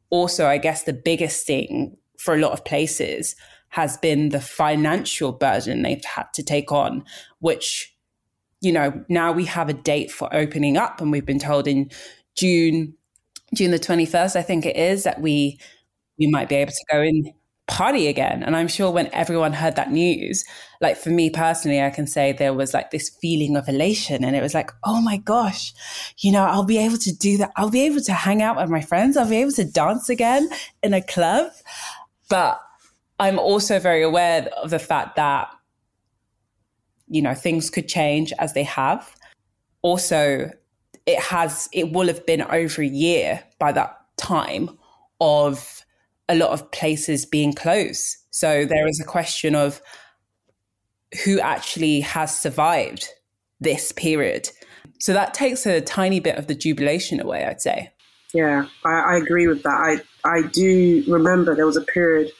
also, 0.10 0.48
I 0.48 0.58
guess 0.58 0.84
the 0.84 0.94
biggest 0.94 1.46
thing 1.46 1.98
for 2.18 2.34
a 2.34 2.40
lot 2.40 2.54
of 2.54 2.64
places 2.64 3.36
has 3.70 3.98
been 3.98 4.30
the 4.30 4.40
financial 4.40 5.32
burden 5.34 5.82
they've 5.82 6.06
had 6.06 6.32
to 6.34 6.44
take 6.44 6.72
on, 6.72 7.04
which, 7.40 7.95
you 8.66 8.72
know, 8.72 9.06
now 9.08 9.32
we 9.32 9.46
have 9.46 9.70
a 9.70 9.74
date 9.74 10.12
for 10.12 10.34
opening 10.36 10.76
up 10.76 11.00
and 11.00 11.12
we've 11.12 11.26
been 11.26 11.40
told 11.40 11.68
in 11.68 11.92
June, 12.36 12.96
June 13.54 13.72
the 13.72 13.80
21st, 13.80 14.36
I 14.36 14.42
think 14.42 14.66
it 14.66 14.76
is, 14.76 15.04
that 15.04 15.22
we 15.22 15.60
we 16.18 16.28
might 16.28 16.50
be 16.50 16.56
able 16.56 16.72
to 16.72 16.86
go 16.92 17.02
in 17.02 17.34
party 17.68 18.08
again. 18.08 18.44
And 18.44 18.56
I'm 18.56 18.68
sure 18.68 18.92
when 18.92 19.10
everyone 19.12 19.54
heard 19.54 19.76
that 19.76 19.92
news, 19.92 20.44
like 20.82 20.98
for 20.98 21.10
me 21.10 21.30
personally, 21.30 21.82
I 21.82 21.90
can 21.90 22.08
say 22.08 22.32
there 22.32 22.54
was 22.54 22.74
like 22.74 22.92
this 22.92 23.10
feeling 23.22 23.58
of 23.58 23.68
elation. 23.68 24.24
And 24.24 24.36
it 24.36 24.42
was 24.42 24.54
like, 24.54 24.72
oh 24.84 25.02
my 25.02 25.18
gosh, 25.18 25.74
you 26.20 26.32
know, 26.32 26.44
I'll 26.44 26.64
be 26.66 26.78
able 26.78 26.98
to 26.98 27.14
do 27.14 27.38
that. 27.38 27.52
I'll 27.56 27.72
be 27.72 27.86
able 27.86 28.02
to 28.02 28.14
hang 28.14 28.42
out 28.42 28.58
with 28.58 28.70
my 28.70 28.82
friends. 28.82 29.18
I'll 29.18 29.30
be 29.30 29.42
able 29.42 29.52
to 29.54 29.66
dance 29.66 30.10
again 30.10 30.48
in 30.84 30.94
a 30.94 31.02
club. 31.02 31.52
But 32.30 32.62
I'm 33.20 33.40
also 33.40 33.80
very 33.80 34.04
aware 34.04 34.48
of 34.62 34.70
the 34.70 34.80
fact 34.80 35.16
that, 35.16 35.50
you 37.08 37.22
know, 37.22 37.34
things 37.34 37.70
could 37.70 37.88
change 37.88 38.34
as 38.40 38.54
they 38.54 38.64
have. 38.64 39.16
Also, 39.82 40.52
it 41.06 41.20
has, 41.20 41.70
it 41.72 41.92
will 41.92 42.08
have 42.08 42.26
been 42.26 42.42
over 42.42 42.82
a 42.82 42.88
year 42.88 43.44
by 43.60 43.72
that 43.72 43.98
time 44.18 44.70
of 45.22 45.84
a 46.28 46.36
lot 46.36 46.50
of 46.50 46.72
places 46.72 47.26
being 47.26 47.54
closed. 47.54 48.18
So 48.32 48.66
there 48.66 48.88
is 48.88 49.00
a 49.00 49.06
question 49.06 49.56
of 49.56 49.82
who 51.24 51.40
actually 51.40 52.02
has 52.02 52.38
survived 52.38 53.08
this 53.60 53.92
period. 53.92 54.50
So 55.00 55.14
that 55.14 55.34
takes 55.34 55.66
a 55.66 55.82
tiny 55.82 56.20
bit 56.20 56.38
of 56.38 56.48
the 56.48 56.56
jubilation 56.56 57.20
away, 57.20 57.46
I'd 57.46 57.62
say. 57.62 57.92
Yeah, 58.34 58.66
I, 58.84 58.92
I 58.92 59.18
agree 59.18 59.48
with 59.48 59.64
that. 59.64 60.02
I, 60.26 60.30
I 60.30 60.42
do 60.48 61.04
remember 61.08 61.56
there 61.56 61.66
was 61.66 61.78
a 61.78 61.82
period 61.82 62.32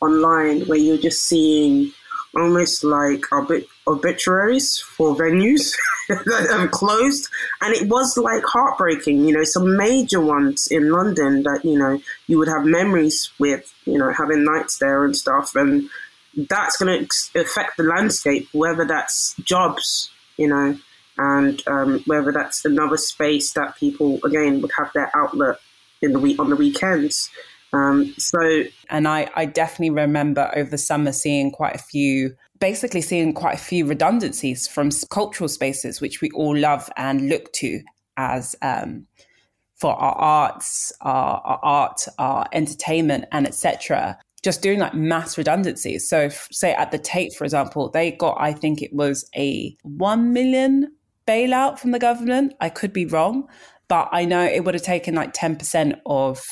online 0.00 0.62
where 0.62 0.78
you're 0.78 0.96
just 0.96 1.24
seeing 1.24 1.92
almost 2.34 2.84
like 2.84 3.30
obit- 3.32 3.66
obituaries 3.86 4.78
for 4.78 5.14
venues 5.16 5.74
that 6.08 6.48
have 6.50 6.70
closed. 6.70 7.28
And 7.60 7.74
it 7.74 7.88
was 7.88 8.16
like 8.16 8.42
heartbreaking, 8.44 9.24
you 9.24 9.34
know, 9.34 9.44
some 9.44 9.76
major 9.76 10.20
ones 10.20 10.68
in 10.70 10.90
London 10.90 11.42
that, 11.42 11.60
you 11.64 11.78
know, 11.78 12.00
you 12.26 12.38
would 12.38 12.48
have 12.48 12.64
memories 12.64 13.30
with, 13.38 13.72
you 13.84 13.98
know, 13.98 14.12
having 14.12 14.44
nights 14.44 14.78
there 14.78 15.04
and 15.04 15.16
stuff. 15.16 15.54
And 15.56 15.88
that's 16.36 16.76
going 16.76 17.06
to 17.06 17.40
affect 17.40 17.76
the 17.76 17.82
landscape, 17.82 18.48
whether 18.52 18.84
that's 18.84 19.34
jobs, 19.44 20.10
you 20.36 20.48
know, 20.48 20.78
and 21.18 21.62
um, 21.66 22.02
whether 22.06 22.32
that's 22.32 22.64
another 22.64 22.96
space 22.96 23.52
that 23.52 23.76
people, 23.76 24.18
again, 24.24 24.62
would 24.62 24.72
have 24.78 24.90
their 24.94 25.10
outlet 25.14 25.56
in 26.00 26.12
the 26.12 26.18
week 26.18 26.38
on 26.38 26.50
the 26.50 26.56
weekends. 26.56 27.30
Um, 27.72 28.14
so, 28.18 28.64
and 28.90 29.08
I, 29.08 29.30
I 29.34 29.46
definitely 29.46 29.90
remember 29.90 30.50
over 30.54 30.70
the 30.70 30.78
summer 30.78 31.12
seeing 31.12 31.50
quite 31.50 31.74
a 31.74 31.78
few, 31.78 32.34
basically 32.60 33.00
seeing 33.00 33.32
quite 33.32 33.54
a 33.54 33.58
few 33.58 33.86
redundancies 33.86 34.68
from 34.68 34.90
cultural 35.10 35.48
spaces, 35.48 36.00
which 36.00 36.20
we 36.20 36.30
all 36.32 36.56
love 36.56 36.90
and 36.96 37.28
look 37.28 37.52
to 37.54 37.80
as 38.16 38.54
um, 38.60 39.06
for 39.76 39.94
our 39.94 40.14
arts, 40.14 40.92
our, 41.00 41.40
our 41.44 41.60
art, 41.62 42.06
our 42.18 42.46
entertainment, 42.52 43.24
and 43.32 43.46
etc. 43.46 44.18
Just 44.42 44.60
doing 44.60 44.78
like 44.78 44.94
mass 44.94 45.38
redundancies. 45.38 46.08
So, 46.08 46.20
if, 46.20 46.48
say 46.52 46.74
at 46.74 46.90
the 46.90 46.98
Tate, 46.98 47.32
for 47.32 47.44
example, 47.44 47.88
they 47.88 48.10
got, 48.10 48.36
I 48.38 48.52
think 48.52 48.82
it 48.82 48.92
was 48.92 49.28
a 49.34 49.74
one 49.82 50.32
million 50.34 50.92
bailout 51.26 51.78
from 51.78 51.92
the 51.92 51.98
government. 51.98 52.52
I 52.60 52.68
could 52.68 52.92
be 52.92 53.06
wrong, 53.06 53.48
but 53.88 54.10
I 54.12 54.26
know 54.26 54.42
it 54.44 54.64
would 54.64 54.74
have 54.74 54.82
taken 54.82 55.14
like 55.14 55.32
ten 55.32 55.56
percent 55.56 55.94
of 56.04 56.42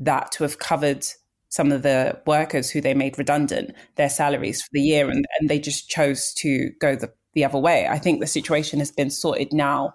that 0.00 0.32
to 0.32 0.42
have 0.42 0.58
covered 0.58 1.06
some 1.48 1.70
of 1.70 1.82
the 1.82 2.20
workers 2.26 2.70
who 2.70 2.80
they 2.80 2.94
made 2.94 3.16
redundant 3.16 3.72
their 3.94 4.08
salaries 4.08 4.60
for 4.60 4.70
the 4.72 4.80
year 4.80 5.08
and, 5.08 5.24
and 5.38 5.48
they 5.48 5.58
just 5.58 5.88
chose 5.88 6.32
to 6.34 6.70
go 6.80 6.96
the, 6.96 7.12
the 7.34 7.44
other 7.44 7.58
way. 7.58 7.86
I 7.86 7.98
think 7.98 8.20
the 8.20 8.26
situation 8.26 8.80
has 8.80 8.90
been 8.90 9.10
sorted 9.10 9.52
now 9.52 9.94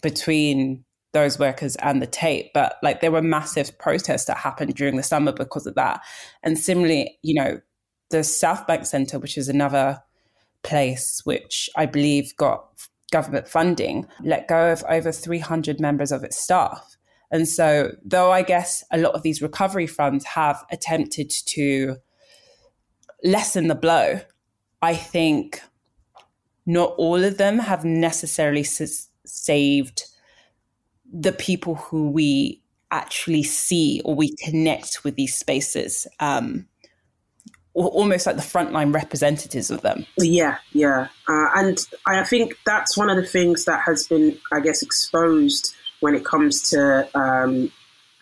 between 0.00 0.84
those 1.12 1.38
workers 1.38 1.76
and 1.76 2.02
the 2.02 2.06
Tate. 2.06 2.52
but 2.52 2.76
like 2.82 3.00
there 3.00 3.12
were 3.12 3.22
massive 3.22 3.78
protests 3.78 4.24
that 4.26 4.36
happened 4.36 4.74
during 4.74 4.96
the 4.96 5.02
summer 5.02 5.32
because 5.32 5.66
of 5.66 5.74
that. 5.76 6.00
And 6.42 6.58
similarly, 6.58 7.18
you 7.22 7.34
know, 7.34 7.60
the 8.10 8.24
South 8.24 8.66
Bank 8.66 8.84
Centre, 8.84 9.18
which 9.18 9.38
is 9.38 9.48
another 9.48 10.02
place 10.62 11.20
which 11.24 11.70
I 11.76 11.86
believe 11.86 12.36
got 12.36 12.66
government 13.12 13.48
funding, 13.48 14.06
let 14.22 14.48
go 14.48 14.72
of 14.72 14.84
over 14.88 15.12
300 15.12 15.80
members 15.80 16.12
of 16.12 16.24
its 16.24 16.36
staff. 16.36 16.96
And 17.30 17.48
so, 17.48 17.92
though 18.04 18.30
I 18.30 18.42
guess 18.42 18.84
a 18.92 18.98
lot 18.98 19.14
of 19.14 19.22
these 19.22 19.42
recovery 19.42 19.86
funds 19.86 20.24
have 20.24 20.64
attempted 20.70 21.30
to 21.30 21.96
lessen 23.22 23.68
the 23.68 23.74
blow, 23.74 24.20
I 24.82 24.94
think 24.94 25.62
not 26.66 26.94
all 26.96 27.24
of 27.24 27.38
them 27.38 27.58
have 27.58 27.84
necessarily 27.84 28.60
s- 28.60 29.08
saved 29.24 30.04
the 31.12 31.32
people 31.32 31.76
who 31.76 32.10
we 32.10 32.62
actually 32.90 33.42
see 33.42 34.00
or 34.04 34.14
we 34.14 34.36
connect 34.36 35.04
with 35.04 35.16
these 35.16 35.34
spaces. 35.34 36.06
Um, 36.20 36.68
almost 37.74 38.26
like 38.26 38.36
the 38.36 38.42
frontline 38.42 38.94
representatives 38.94 39.70
of 39.70 39.82
them. 39.82 40.06
Yeah, 40.16 40.58
yeah. 40.72 41.08
Uh, 41.28 41.48
and 41.56 41.84
I 42.06 42.22
think 42.22 42.54
that's 42.64 42.96
one 42.96 43.10
of 43.10 43.16
the 43.16 43.26
things 43.26 43.64
that 43.64 43.82
has 43.84 44.06
been, 44.06 44.38
I 44.52 44.60
guess, 44.60 44.80
exposed 44.80 45.74
when 46.04 46.14
it 46.14 46.22
comes 46.22 46.68
to, 46.68 47.08
um, 47.16 47.72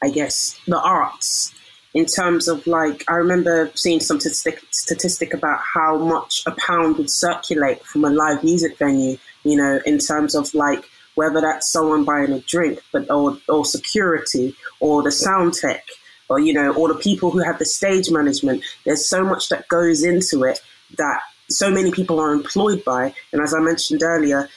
I 0.04 0.10
guess, 0.10 0.56
the 0.68 0.80
arts. 0.80 1.52
In 1.94 2.06
terms 2.06 2.46
of 2.46 2.64
like, 2.68 3.04
I 3.08 3.14
remember 3.14 3.72
seeing 3.74 3.98
some 3.98 4.20
statistic, 4.20 4.62
statistic 4.70 5.34
about 5.34 5.58
how 5.58 5.98
much 5.98 6.44
a 6.46 6.52
pound 6.52 6.96
would 6.98 7.10
circulate 7.10 7.84
from 7.84 8.04
a 8.04 8.10
live 8.10 8.44
music 8.44 8.78
venue. 8.78 9.16
You 9.42 9.56
know, 9.56 9.80
in 9.84 9.98
terms 9.98 10.36
of 10.36 10.54
like 10.54 10.84
whether 11.16 11.40
that's 11.40 11.72
someone 11.72 12.04
buying 12.04 12.32
a 12.32 12.38
drink, 12.54 12.80
but 12.92 13.10
or 13.10 13.36
or 13.48 13.64
security 13.64 14.54
or 14.78 15.02
the 15.02 15.10
sound 15.10 15.54
tech 15.54 15.84
or 16.28 16.38
you 16.38 16.52
know 16.52 16.72
or 16.74 16.86
the 16.86 17.00
people 17.08 17.32
who 17.32 17.40
have 17.40 17.58
the 17.58 17.66
stage 17.66 18.08
management. 18.12 18.62
There's 18.84 19.04
so 19.04 19.24
much 19.24 19.48
that 19.48 19.66
goes 19.66 20.04
into 20.04 20.44
it 20.44 20.60
that 20.98 21.20
so 21.50 21.68
many 21.68 21.90
people 21.90 22.20
are 22.20 22.32
employed 22.32 22.84
by. 22.84 23.12
And 23.32 23.42
as 23.42 23.52
I 23.52 23.60
mentioned 23.60 24.02
earlier, 24.04 24.48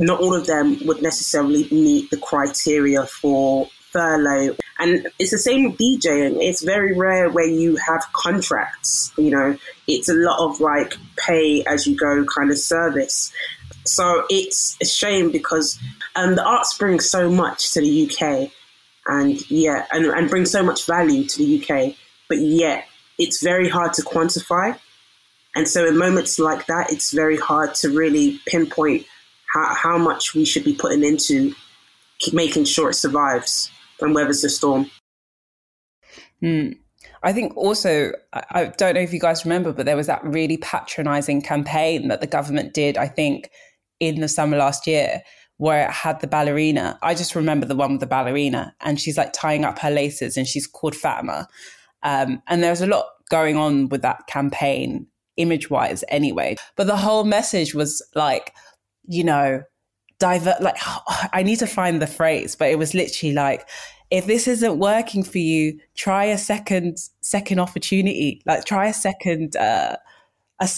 not 0.00 0.20
all 0.20 0.34
of 0.34 0.46
them 0.46 0.78
would 0.86 1.02
necessarily 1.02 1.68
meet 1.70 2.10
the 2.10 2.16
criteria 2.16 3.04
for 3.04 3.68
furlough. 3.92 4.56
And 4.78 5.06
it's 5.18 5.30
the 5.30 5.38
same 5.38 5.64
with 5.64 5.78
DJing. 5.78 6.38
It's 6.40 6.62
very 6.62 6.96
rare 6.96 7.28
where 7.28 7.46
you 7.46 7.76
have 7.76 8.02
contracts. 8.14 9.12
You 9.18 9.30
know, 9.30 9.58
it's 9.86 10.08
a 10.08 10.14
lot 10.14 10.40
of 10.40 10.58
like 10.58 10.96
pay 11.16 11.62
as 11.64 11.86
you 11.86 11.96
go 11.96 12.24
kind 12.24 12.50
of 12.50 12.58
service. 12.58 13.30
So 13.84 14.24
it's 14.30 14.78
a 14.80 14.86
shame 14.86 15.30
because 15.30 15.78
um, 16.16 16.34
the 16.34 16.44
arts 16.44 16.78
bring 16.78 16.98
so 16.98 17.30
much 17.30 17.72
to 17.72 17.82
the 17.82 18.10
UK, 18.10 18.50
and 19.06 19.50
yeah, 19.50 19.84
and, 19.92 20.06
and 20.06 20.30
bring 20.30 20.46
so 20.46 20.62
much 20.62 20.86
value 20.86 21.24
to 21.24 21.38
the 21.38 21.58
UK. 21.60 21.94
But 22.28 22.38
yet, 22.38 22.86
it's 23.18 23.42
very 23.42 23.68
hard 23.68 23.92
to 23.94 24.02
quantify. 24.02 24.78
And 25.54 25.66
so, 25.66 25.86
in 25.86 25.98
moments 25.98 26.38
like 26.38 26.66
that, 26.66 26.92
it's 26.92 27.12
very 27.12 27.36
hard 27.36 27.74
to 27.76 27.88
really 27.88 28.38
pinpoint 28.46 29.04
how, 29.52 29.74
how 29.74 29.98
much 29.98 30.34
we 30.34 30.44
should 30.44 30.64
be 30.64 30.74
putting 30.74 31.04
into 31.04 31.54
making 32.32 32.64
sure 32.64 32.90
it 32.90 32.94
survives 32.94 33.70
and 34.00 34.14
weathers 34.14 34.42
the 34.42 34.48
storm. 34.48 34.90
Hmm. 36.40 36.70
I 37.22 37.32
think 37.34 37.54
also, 37.56 38.12
I 38.32 38.72
don't 38.78 38.94
know 38.94 39.00
if 39.00 39.12
you 39.12 39.20
guys 39.20 39.44
remember, 39.44 39.72
but 39.72 39.84
there 39.84 39.96
was 39.96 40.06
that 40.06 40.24
really 40.24 40.56
patronizing 40.56 41.42
campaign 41.42 42.08
that 42.08 42.22
the 42.22 42.26
government 42.26 42.72
did, 42.72 42.96
I 42.96 43.08
think, 43.08 43.50
in 43.98 44.20
the 44.20 44.28
summer 44.28 44.56
last 44.56 44.86
year, 44.86 45.20
where 45.58 45.86
it 45.86 45.90
had 45.90 46.20
the 46.20 46.26
ballerina. 46.26 46.98
I 47.02 47.14
just 47.14 47.34
remember 47.34 47.66
the 47.66 47.76
one 47.76 47.92
with 47.92 48.00
the 48.00 48.06
ballerina, 48.06 48.74
and 48.80 48.98
she's 48.98 49.18
like 49.18 49.34
tying 49.34 49.66
up 49.66 49.78
her 49.80 49.90
laces, 49.90 50.38
and 50.38 50.46
she's 50.46 50.66
called 50.66 50.96
Fatima. 50.96 51.46
Um, 52.02 52.42
and 52.46 52.62
there's 52.62 52.80
a 52.80 52.86
lot 52.86 53.04
going 53.28 53.58
on 53.58 53.90
with 53.90 54.00
that 54.00 54.26
campaign, 54.26 55.06
image 55.36 55.68
wise, 55.68 56.02
anyway. 56.08 56.56
But 56.76 56.86
the 56.86 56.96
whole 56.96 57.24
message 57.24 57.74
was 57.74 58.02
like, 58.14 58.54
you 59.10 59.24
know, 59.24 59.62
divert 60.20 60.62
like 60.62 60.76
I 61.32 61.42
need 61.42 61.58
to 61.58 61.66
find 61.66 62.00
the 62.00 62.06
phrase, 62.06 62.54
but 62.54 62.70
it 62.70 62.78
was 62.78 62.94
literally 62.94 63.34
like 63.34 63.68
if 64.10 64.26
this 64.26 64.48
isn't 64.48 64.78
working 64.78 65.22
for 65.22 65.38
you, 65.38 65.78
try 65.94 66.24
a 66.24 66.38
second 66.38 66.98
second 67.20 67.58
opportunity. 67.58 68.40
Like 68.46 68.64
try 68.64 68.86
a 68.86 68.94
second 68.94 69.56
uh 69.56 69.96
a, 70.60 70.68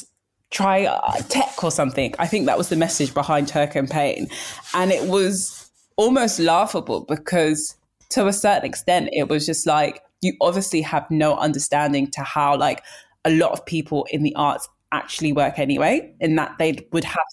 try 0.50 0.86
uh, 0.86 1.16
tech 1.28 1.62
or 1.62 1.70
something. 1.70 2.14
I 2.18 2.26
think 2.26 2.46
that 2.46 2.58
was 2.58 2.68
the 2.68 2.76
message 2.76 3.12
behind 3.14 3.50
her 3.50 3.66
campaign. 3.66 4.28
And 4.74 4.90
it 4.90 5.08
was 5.08 5.70
almost 5.96 6.38
laughable 6.38 7.00
because 7.02 7.74
to 8.10 8.26
a 8.26 8.32
certain 8.32 8.64
extent 8.64 9.08
it 9.12 9.28
was 9.28 9.46
just 9.46 9.66
like 9.66 10.02
you 10.20 10.34
obviously 10.40 10.80
have 10.82 11.10
no 11.10 11.36
understanding 11.36 12.10
to 12.12 12.22
how 12.22 12.56
like 12.56 12.82
a 13.24 13.30
lot 13.30 13.52
of 13.52 13.64
people 13.66 14.06
in 14.10 14.22
the 14.22 14.34
arts 14.36 14.68
actually 14.92 15.32
work 15.32 15.58
anyway, 15.58 16.14
in 16.20 16.36
that 16.36 16.56
they 16.58 16.86
would 16.92 17.04
have 17.04 17.24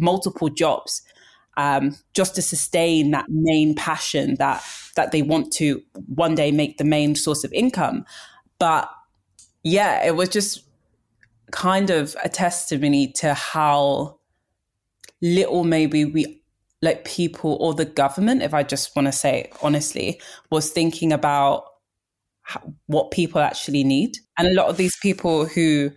multiple 0.00 0.48
jobs 0.48 1.02
um, 1.58 1.96
just 2.14 2.36
to 2.36 2.42
sustain 2.42 3.10
that 3.10 3.26
main 3.28 3.74
passion 3.74 4.36
that 4.36 4.64
that 4.94 5.10
they 5.10 5.22
want 5.22 5.52
to 5.54 5.82
one 6.06 6.34
day 6.34 6.52
make 6.52 6.78
the 6.78 6.84
main 6.84 7.14
source 7.14 7.44
of 7.44 7.52
income. 7.52 8.04
But 8.58 8.88
yeah, 9.64 10.06
it 10.06 10.16
was 10.16 10.28
just 10.28 10.64
kind 11.50 11.90
of 11.90 12.16
a 12.22 12.28
testimony 12.28 13.12
to 13.12 13.34
how 13.34 14.18
little 15.20 15.64
maybe 15.64 16.04
we 16.04 16.42
like 16.80 17.04
people 17.04 17.56
or 17.60 17.74
the 17.74 17.84
government, 17.84 18.42
if 18.42 18.54
I 18.54 18.62
just 18.62 18.94
want 18.94 19.06
to 19.06 19.12
say 19.12 19.50
honestly, 19.60 20.20
was 20.50 20.70
thinking 20.70 21.12
about 21.12 21.64
what 22.86 23.10
people 23.10 23.40
actually 23.40 23.82
need. 23.82 24.16
And 24.38 24.46
a 24.46 24.54
lot 24.54 24.68
of 24.68 24.76
these 24.76 24.96
people 25.02 25.44
who 25.44 25.90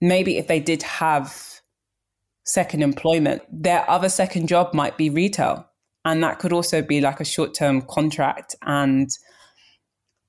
maybe 0.00 0.38
if 0.38 0.46
they 0.46 0.60
did 0.60 0.82
have 0.82 1.51
second 2.44 2.82
employment, 2.82 3.42
their 3.50 3.88
other 3.88 4.08
second 4.08 4.48
job 4.48 4.74
might 4.74 4.96
be 4.96 5.10
retail. 5.10 5.68
And 6.04 6.22
that 6.24 6.38
could 6.38 6.52
also 6.52 6.82
be 6.82 7.00
like 7.00 7.20
a 7.20 7.24
short 7.24 7.54
term 7.54 7.82
contract. 7.82 8.56
And 8.62 9.08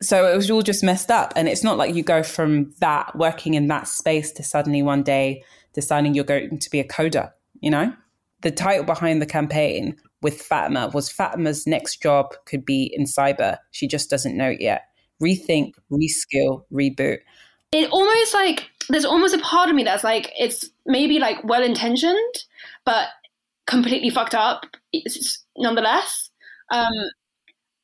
so 0.01 0.31
it 0.31 0.35
was 0.35 0.51
all 0.51 0.61
just 0.61 0.83
messed 0.83 1.09
up. 1.09 1.33
And 1.35 1.47
it's 1.47 1.63
not 1.63 1.77
like 1.77 1.95
you 1.95 2.03
go 2.03 2.21
from 2.23 2.73
that 2.79 3.15
working 3.15 3.55
in 3.55 3.67
that 3.67 3.87
space 3.87 4.31
to 4.33 4.43
suddenly 4.43 4.81
one 4.83 5.03
day 5.03 5.43
deciding 5.73 6.13
you're 6.13 6.23
going 6.23 6.59
to 6.59 6.69
be 6.69 6.79
a 6.79 6.87
coder, 6.87 7.31
you 7.59 7.71
know? 7.71 7.93
The 8.41 8.51
title 8.51 8.85
behind 8.85 9.21
the 9.21 9.25
campaign 9.25 9.95
with 10.21 10.41
Fatima 10.41 10.91
was 10.93 11.09
Fatima's 11.09 11.65
next 11.65 12.01
job 12.01 12.35
could 12.45 12.65
be 12.65 12.91
in 12.93 13.05
cyber. 13.05 13.57
She 13.71 13.87
just 13.87 14.09
doesn't 14.09 14.37
know 14.37 14.49
it 14.49 14.61
yet. 14.61 14.83
Rethink, 15.21 15.73
reskill, 15.91 16.63
reboot. 16.71 17.19
It 17.71 17.89
almost 17.89 18.33
like 18.33 18.69
there's 18.89 19.05
almost 19.05 19.35
a 19.35 19.39
part 19.39 19.69
of 19.69 19.75
me 19.75 19.83
that's 19.83 20.03
like 20.03 20.31
it's 20.37 20.69
maybe 20.85 21.19
like 21.19 21.43
well 21.43 21.63
intentioned, 21.63 22.35
but 22.85 23.07
completely 23.67 24.09
fucked 24.09 24.35
up 24.35 24.65
nonetheless. 25.57 26.29
Um, 26.71 26.93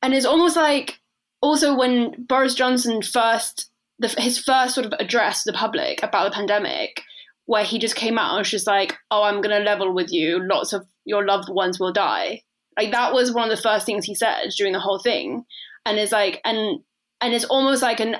and 0.02 0.14
it's 0.14 0.26
almost 0.26 0.56
like 0.56 1.00
also 1.42 1.78
when 1.78 2.26
Boris 2.28 2.56
Johnson 2.56 3.02
first 3.02 3.70
the, 4.00 4.08
his 4.18 4.40
first 4.40 4.74
sort 4.74 4.88
of 4.88 4.94
address 5.00 5.44
to 5.44 5.52
the 5.52 5.58
public 5.58 6.02
about 6.02 6.26
the 6.26 6.36
pandemic, 6.36 7.02
where 7.46 7.64
he 7.64 7.78
just 7.78 7.96
came 7.96 8.18
out 8.18 8.32
and 8.32 8.40
was 8.40 8.50
just 8.50 8.68
like, 8.68 8.96
"Oh, 9.12 9.24
I'm 9.24 9.42
to 9.42 9.60
level 9.60 9.94
with 9.94 10.12
you. 10.12 10.42
Lots 10.42 10.74
of 10.74 10.88
your 11.06 11.26
loved 11.26 11.50
ones 11.50 11.80
will 11.80 11.92
die." 11.92 12.44
Like 12.78 12.92
that 12.92 13.14
was 13.14 13.34
one 13.34 13.50
of 13.50 13.56
the 13.56 13.62
first 13.62 13.86
things 13.86 14.06
he 14.06 14.16
said 14.16 14.50
during 14.58 14.74
the 14.74 14.80
whole 14.80 15.00
thing, 15.00 15.44
and 15.86 16.00
it's 16.00 16.14
like, 16.14 16.42
and 16.46 16.80
and 17.22 17.34
it's 17.34 17.46
almost 17.46 17.82
like 17.82 18.00
an 18.00 18.16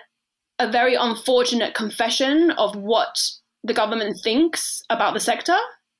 a 0.60 0.72
very 0.72 0.96
unfortunate 0.96 1.74
confession 1.74 2.52
of 2.52 2.76
what 2.76 3.30
the 3.64 3.74
government 3.74 4.20
thinks 4.24 4.82
about 4.90 5.14
the 5.14 5.20
sector. 5.20 5.58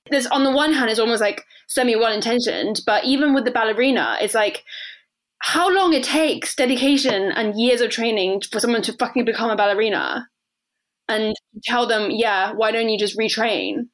There's 0.10 0.28
on 0.28 0.44
the 0.44 0.52
one 0.52 0.74
hand, 0.74 0.90
it's 0.90 1.00
almost 1.00 1.22
like 1.22 1.44
semi 1.68 1.96
well 1.96 2.12
intentioned, 2.12 2.82
but 2.86 3.06
even 3.06 3.34
with 3.34 3.46
the 3.46 3.52
ballerina, 3.52 4.18
it's 4.22 4.34
like 4.34 4.64
how 5.40 5.74
long 5.74 5.94
it 5.94 6.04
takes 6.04 6.56
dedication 6.56 7.32
and 7.32 7.60
years 7.60 7.82
of 7.82 7.90
training 7.90 8.42
for 8.52 8.60
someone 8.60 8.82
to 8.84 8.94
fucking 8.94 9.26
become 9.26 9.50
a 9.50 9.56
ballerina 9.56 10.28
and 11.08 11.34
tell 11.64 11.88
them, 11.88 12.12
yeah, 12.12 12.52
why 12.54 12.72
don't 12.72 12.90
you 12.90 13.00
just 13.00 13.18
retrain? 13.18 13.88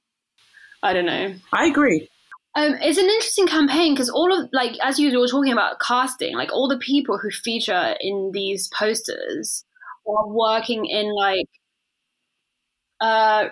I 0.82 0.94
don't 0.94 1.06
know. 1.06 1.36
I 1.54 1.66
agree. 1.66 2.10
Um, 2.56 2.76
it's 2.82 2.98
an 2.98 3.06
interesting 3.06 3.48
campaign 3.48 3.94
because 3.94 4.10
all 4.10 4.34
of 4.34 4.50
like 4.54 4.78
as 4.82 4.98
you 4.98 5.18
were 5.20 5.28
talking 5.28 5.52
about 5.52 5.80
casting, 5.80 6.36
like 6.36 6.52
all 6.54 6.70
the 6.70 6.78
people 6.78 7.18
who 7.18 7.30
feature 7.30 7.96
in 8.00 8.32
these 8.34 8.70
posters 8.70 9.66
working 10.06 10.86
in 10.86 11.14
like 11.14 11.48
uh 13.02 13.50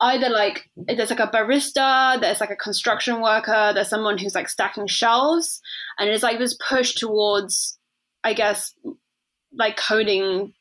either 0.00 0.28
like 0.28 0.68
there's 0.76 1.10
like 1.10 1.20
a 1.20 1.28
barista, 1.28 2.20
there's 2.20 2.40
like 2.40 2.50
a 2.50 2.56
construction 2.56 3.22
worker, 3.22 3.72
there's 3.74 3.88
someone 3.88 4.18
who's 4.18 4.34
like 4.34 4.48
stacking 4.48 4.86
shelves, 4.86 5.60
and 5.98 6.10
it's 6.10 6.22
like 6.22 6.38
this 6.38 6.56
push 6.68 6.94
towards, 6.94 7.78
I 8.22 8.34
guess, 8.34 8.74
like 9.52 9.76
coding 9.76 10.52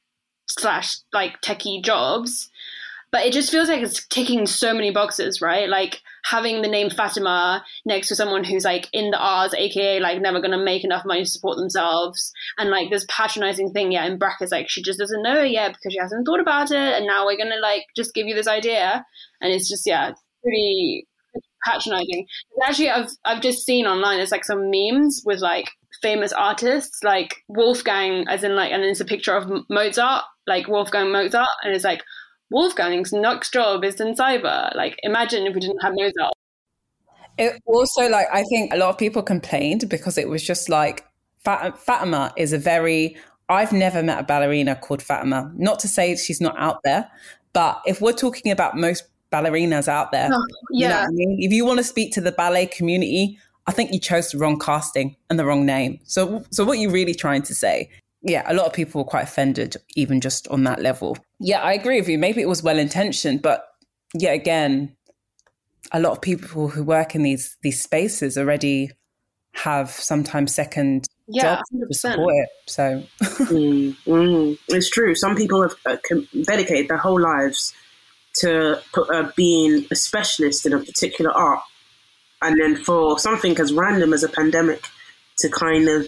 slash 0.47 0.97
like 1.13 1.41
techie 1.41 1.83
jobs. 1.83 2.49
But 3.15 3.25
it 3.25 3.31
just 3.31 3.49
feels 3.49 3.69
like 3.69 3.81
it's 3.81 4.05
ticking 4.07 4.45
so 4.45 4.73
many 4.73 4.91
boxes, 4.91 5.39
right? 5.39 5.69
Like 5.69 6.01
having 6.25 6.61
the 6.61 6.67
name 6.67 6.89
Fatima 6.89 7.63
next 7.85 8.09
to 8.09 8.15
someone 8.15 8.43
who's 8.43 8.65
like 8.65 8.89
in 8.91 9.09
the 9.09 9.17
R's, 9.17 9.53
aka 9.53 10.01
like 10.01 10.19
never 10.19 10.41
gonna 10.41 10.61
make 10.61 10.83
enough 10.83 11.05
money 11.05 11.23
to 11.23 11.29
support 11.29 11.55
themselves, 11.55 12.33
and 12.57 12.71
like 12.71 12.89
this 12.89 13.05
patronizing 13.07 13.71
thing, 13.71 13.93
yeah, 13.93 14.05
in 14.05 14.17
brackets, 14.17 14.51
like 14.51 14.69
she 14.69 14.83
just 14.83 14.99
doesn't 14.99 15.23
know 15.23 15.45
it 15.45 15.51
yet 15.51 15.69
because 15.69 15.93
she 15.93 15.97
hasn't 15.97 16.25
thought 16.25 16.41
about 16.41 16.71
it, 16.71 16.75
and 16.97 17.07
now 17.07 17.25
we're 17.25 17.37
gonna 17.37 17.61
like 17.61 17.83
just 17.95 18.13
give 18.13 18.27
you 18.27 18.35
this 18.35 18.49
idea, 18.49 19.05
and 19.39 19.53
it's 19.53 19.69
just 19.69 19.87
yeah, 19.87 20.11
pretty 20.43 21.07
patronizing. 21.65 22.27
Actually, 22.67 22.89
I've 22.89 23.11
I've 23.23 23.41
just 23.41 23.65
seen 23.65 23.85
online 23.85 24.17
there's 24.17 24.33
like 24.33 24.43
some 24.43 24.69
memes 24.69 25.23
with 25.25 25.39
like 25.39 25.69
famous 26.01 26.33
artists 26.33 26.99
like 27.01 27.37
Wolfgang, 27.47 28.27
as 28.27 28.43
in 28.43 28.57
like, 28.57 28.73
and 28.73 28.83
it's 28.83 28.99
a 28.99 29.05
picture 29.05 29.37
of 29.37 29.49
Mozart, 29.69 30.25
like 30.47 30.67
Wolfgang 30.67 31.13
Mozart, 31.13 31.47
and 31.63 31.73
it's 31.73 31.85
like 31.85 32.03
Wolfgang's 32.51 33.11
next 33.11 33.53
job 33.53 33.83
is 33.83 33.99
in 33.99 34.15
cyber. 34.15 34.73
Like, 34.75 34.99
imagine 35.03 35.45
if 35.47 35.55
we 35.55 35.61
didn't 35.61 35.81
have 35.81 35.93
Mozart. 35.95 36.33
It 37.37 37.61
also, 37.65 38.07
like, 38.09 38.27
I 38.31 38.43
think 38.43 38.73
a 38.73 38.77
lot 38.77 38.89
of 38.89 38.97
people 38.97 39.21
complained 39.21 39.89
because 39.89 40.17
it 40.17 40.29
was 40.29 40.43
just 40.43 40.69
like 40.69 41.05
Fat- 41.43 41.77
Fatima 41.77 42.33
is 42.37 42.53
a 42.53 42.57
very. 42.57 43.17
I've 43.47 43.71
never 43.71 44.01
met 44.01 44.19
a 44.19 44.23
ballerina 44.23 44.75
called 44.75 45.03
Fatima. 45.03 45.51
Not 45.55 45.79
to 45.79 45.87
say 45.87 46.15
she's 46.15 46.41
not 46.41 46.55
out 46.57 46.81
there, 46.83 47.09
but 47.53 47.81
if 47.85 48.01
we're 48.01 48.13
talking 48.13 48.51
about 48.51 48.75
most 48.75 49.05
ballerinas 49.31 49.87
out 49.87 50.11
there, 50.11 50.29
Oh, 50.31 50.45
you 50.71 50.87
know 50.87 50.95
yeah. 50.95 51.05
I 51.07 51.11
mean? 51.11 51.37
If 51.39 51.51
you 51.51 51.65
want 51.65 51.77
to 51.77 51.83
speak 51.83 52.11
to 52.13 52.21
the 52.21 52.31
ballet 52.31 52.65
community, 52.65 53.37
I 53.67 53.71
think 53.71 53.91
you 53.91 53.99
chose 53.99 54.29
the 54.29 54.37
wrong 54.39 54.59
casting 54.59 55.15
and 55.29 55.37
the 55.37 55.45
wrong 55.45 55.65
name. 55.65 55.99
So, 56.05 56.43
so 56.51 56.63
what 56.63 56.77
are 56.77 56.81
you 56.81 56.89
really 56.89 57.13
trying 57.13 57.43
to 57.43 57.53
say? 57.55 57.89
Yeah, 58.27 58.41
a 58.47 58.55
lot 58.55 58.65
of 58.65 58.73
people 58.73 59.01
were 59.01 59.05
quite 59.09 59.23
offended, 59.23 59.77
even 59.95 60.19
just 60.19 60.47
on 60.47 60.63
that 60.63 60.81
level. 60.81 61.15
Yeah, 61.39 61.61
I 61.61 61.73
agree 61.73 61.99
with 61.99 62.09
you. 62.09 62.17
Maybe 62.17 62.41
it 62.41 62.49
was 62.49 62.63
well 62.63 62.79
intentioned, 62.79 63.43
but 63.43 63.67
yet 64.15 64.33
again, 64.33 64.95
a 65.91 65.99
lot 65.99 66.11
of 66.13 66.21
people 66.21 66.67
who 66.69 66.83
work 66.83 67.13
in 67.13 67.21
these 67.21 67.55
these 67.61 67.79
spaces 67.81 68.35
already 68.35 68.91
have 69.53 69.91
sometimes 69.91 70.55
second 70.55 71.05
Yeah, 71.27 71.57
jobs 71.57 71.69
to 71.69 71.77
100%. 71.77 71.93
support 71.93 72.33
it. 72.35 72.49
So 72.65 73.03
Mm, 73.21 73.95
mm. 74.07 74.57
It's 74.69 74.89
true. 74.89 75.13
Some 75.13 75.35
people 75.35 75.61
have 75.61 75.75
uh, 75.85 75.97
com- 76.07 76.27
dedicated 76.43 76.87
their 76.87 76.97
whole 76.97 77.21
lives 77.21 77.73
to 78.39 78.81
put, 78.91 79.07
uh, 79.13 79.31
being 79.35 79.85
a 79.91 79.95
specialist 79.95 80.65
in 80.65 80.73
a 80.73 80.79
particular 80.79 81.31
art, 81.31 81.61
and 82.41 82.59
then 82.59 82.75
for 82.83 83.19
something 83.19 83.55
as 83.59 83.71
random 83.71 84.13
as 84.13 84.23
a 84.23 84.29
pandemic 84.29 84.83
to 85.39 85.49
kind 85.49 85.87
of 85.87 86.07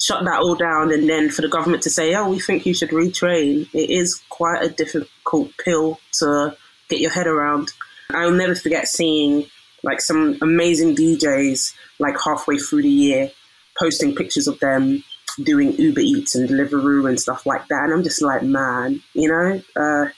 shut 0.00 0.24
that 0.24 0.40
all 0.40 0.54
down, 0.54 0.92
and 0.92 1.08
then 1.08 1.30
for 1.30 1.42
the 1.42 1.48
government 1.48 1.82
to 1.84 1.90
say, 1.90 2.14
"Oh, 2.14 2.28
we 2.28 2.40
think 2.40 2.66
you 2.66 2.74
should 2.74 2.90
retrain," 2.90 3.68
it 3.72 3.90
is 3.90 4.20
quite 4.28 4.62
a 4.62 4.68
difficult 4.68 5.50
pill 5.58 6.00
to 6.20 6.56
get 6.88 7.00
your 7.00 7.10
head 7.10 7.26
around. 7.26 7.72
I'll 8.10 8.30
never 8.30 8.54
forget 8.54 8.88
seeing 8.88 9.46
like 9.82 10.00
some 10.00 10.38
amazing 10.42 10.96
DJs 10.96 11.74
like 11.98 12.16
halfway 12.22 12.58
through 12.58 12.82
the 12.82 12.88
year 12.88 13.30
posting 13.78 14.14
pictures 14.14 14.48
of 14.48 14.58
them 14.60 15.04
doing 15.42 15.72
Uber 15.72 16.00
Eats 16.00 16.34
and 16.34 16.48
Deliveroo 16.48 17.08
and 17.08 17.20
stuff 17.20 17.46
like 17.46 17.68
that. 17.68 17.84
And 17.84 17.92
I'm 17.92 18.02
just 18.02 18.22
like, 18.22 18.42
man, 18.42 19.00
you 19.14 19.28
know, 19.28 19.62
uh, 19.76 20.10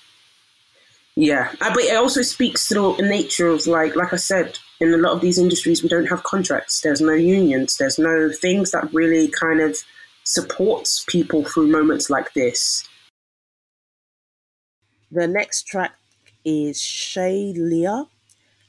yeah. 1.15 1.53
Uh, 1.61 1.75
but 1.75 1.83
it 1.83 1.97
also 1.97 2.23
speaks 2.23 2.69
to 2.69 2.97
the 2.97 3.03
nature 3.03 3.49
of 3.49 3.67
like, 3.67 3.97
like 3.97 4.13
I 4.13 4.17
said, 4.17 4.59
in 4.81 4.95
a 4.95 4.97
lot 4.97 5.13
of 5.13 5.21
these 5.21 5.39
industries, 5.39 5.83
we 5.83 5.89
don't 5.89 6.07
have 6.07 6.23
contracts. 6.23 6.81
There's 6.81 7.03
no 7.03 7.13
unions. 7.13 7.77
There's 7.77 7.99
no 7.99 8.31
things 8.33 8.71
that 8.71 8.93
really 8.93 9.29
kind 9.29 9.61
of 9.61 9.77
supports 10.25 11.05
people 11.07 11.45
through 11.45 11.67
moments 11.67 12.09
like 12.09 12.33
this. 12.33 12.89
The 15.13 15.27
next 15.27 15.67
track 15.67 15.93
is 16.45 16.81
Shay 16.81 17.53
Leah, 17.55 18.07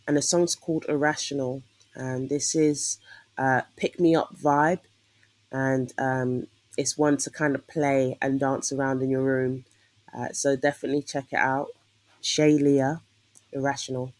and 0.07 0.17
the 0.17 0.21
song's 0.21 0.55
called 0.55 0.85
Irrational. 0.89 1.63
And 1.95 2.29
this 2.29 2.55
is 2.55 2.97
uh, 3.37 3.61
pick 3.77 3.99
me 3.99 4.15
up 4.15 4.35
vibe, 4.35 4.81
and 5.51 5.93
um, 5.97 6.47
it's 6.77 6.97
one 6.97 7.17
to 7.17 7.29
kind 7.29 7.55
of 7.55 7.67
play 7.67 8.17
and 8.21 8.39
dance 8.39 8.71
around 8.71 9.01
in 9.01 9.09
your 9.09 9.23
room. 9.23 9.63
Uh, 10.13 10.29
so 10.33 10.57
definitely 10.57 11.03
check 11.03 11.25
it 11.31 11.39
out. 11.39 11.67
Shay 12.21 12.57
Leah, 12.57 13.01
Irrational. 13.53 14.13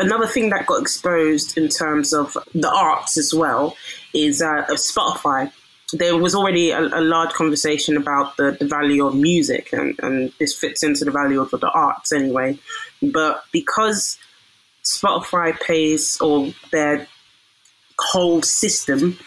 Another 0.00 0.26
thing 0.26 0.50
that 0.50 0.66
got 0.66 0.80
exposed 0.80 1.56
in 1.56 1.68
terms 1.68 2.12
of 2.12 2.36
the 2.54 2.70
arts 2.70 3.16
as 3.16 3.32
well 3.34 3.76
is 4.14 4.42
uh, 4.42 4.66
Spotify. 4.70 5.52
There 5.92 6.16
was 6.16 6.34
already 6.34 6.70
a, 6.70 6.80
a 6.80 7.00
large 7.00 7.30
conversation 7.30 7.96
about 7.96 8.36
the, 8.36 8.56
the 8.58 8.66
value 8.66 9.06
of 9.06 9.14
music, 9.14 9.72
and, 9.72 9.98
and 10.02 10.32
this 10.38 10.54
fits 10.54 10.82
into 10.82 11.04
the 11.04 11.10
value 11.10 11.40
of 11.40 11.50
the 11.50 11.70
arts 11.70 12.12
anyway. 12.12 12.58
But 13.02 13.44
because 13.52 14.18
Spotify 14.84 15.58
pays, 15.60 16.20
or 16.20 16.52
their 16.70 17.06
whole 17.98 18.42
system 18.42 19.18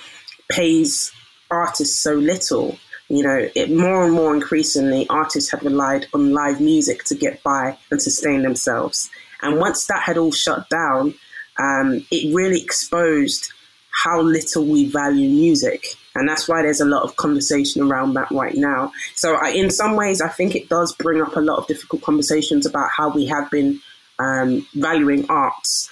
pays 0.50 1.12
artists 1.52 2.00
so 2.00 2.14
little, 2.14 2.78
you 3.10 3.24
know, 3.24 3.50
it 3.56 3.70
more 3.70 4.06
and 4.06 4.14
more 4.14 4.34
increasingly 4.34 5.08
artists 5.10 5.52
have 5.52 5.64
relied 5.64 6.08
on 6.14 6.34
live 6.34 6.60
music 6.62 7.04
to 7.06 7.16
get 7.16 7.44
by 7.44 7.78
and 7.92 8.02
sustain 8.02 8.42
themselves. 8.42 9.10
And 9.44 9.60
once 9.60 9.86
that 9.88 10.04
had 10.04 10.18
all 10.18 10.32
shut 10.32 10.70
down, 10.70 11.14
um, 11.58 12.06
it 12.12 12.34
really 12.34 12.62
exposed 12.62 13.52
how 13.92 14.22
little 14.22 14.66
we 14.66 14.90
value 14.90 15.30
music. 15.30 15.96
And 16.16 16.28
that's 16.28 16.48
why 16.48 16.62
there's 16.62 16.82
a 16.82 16.86
lot 16.86 17.04
of 17.04 17.16
conversation 17.16 17.82
around 17.82 18.14
that 18.14 18.30
right 18.32 18.56
now. 18.56 18.92
So, 19.16 19.36
I, 19.36 19.50
in 19.50 19.72
some 19.72 19.96
ways, 19.96 20.22
I 20.22 20.30
think 20.30 20.56
it 20.56 20.70
does 20.70 20.94
bring 20.96 21.22
up 21.22 21.36
a 21.36 21.42
lot 21.42 21.58
of 21.58 21.68
difficult 21.68 22.02
conversations 22.02 22.66
about 22.66 22.90
how 22.96 23.10
we 23.10 23.26
have 23.28 23.50
been 23.50 23.80
um, 24.20 24.68
valuing 24.74 25.26
arts. 25.30 25.90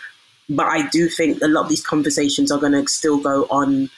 But 0.50 0.68
I 0.68 0.88
do 0.90 1.08
think 1.08 1.42
a 1.42 1.48
lot 1.48 1.64
of 1.64 1.70
these 1.70 1.86
conversations 1.86 2.52
are 2.52 2.60
going 2.60 2.74
to 2.74 2.88
still 2.88 3.20
go 3.20 3.44
on 3.46 3.90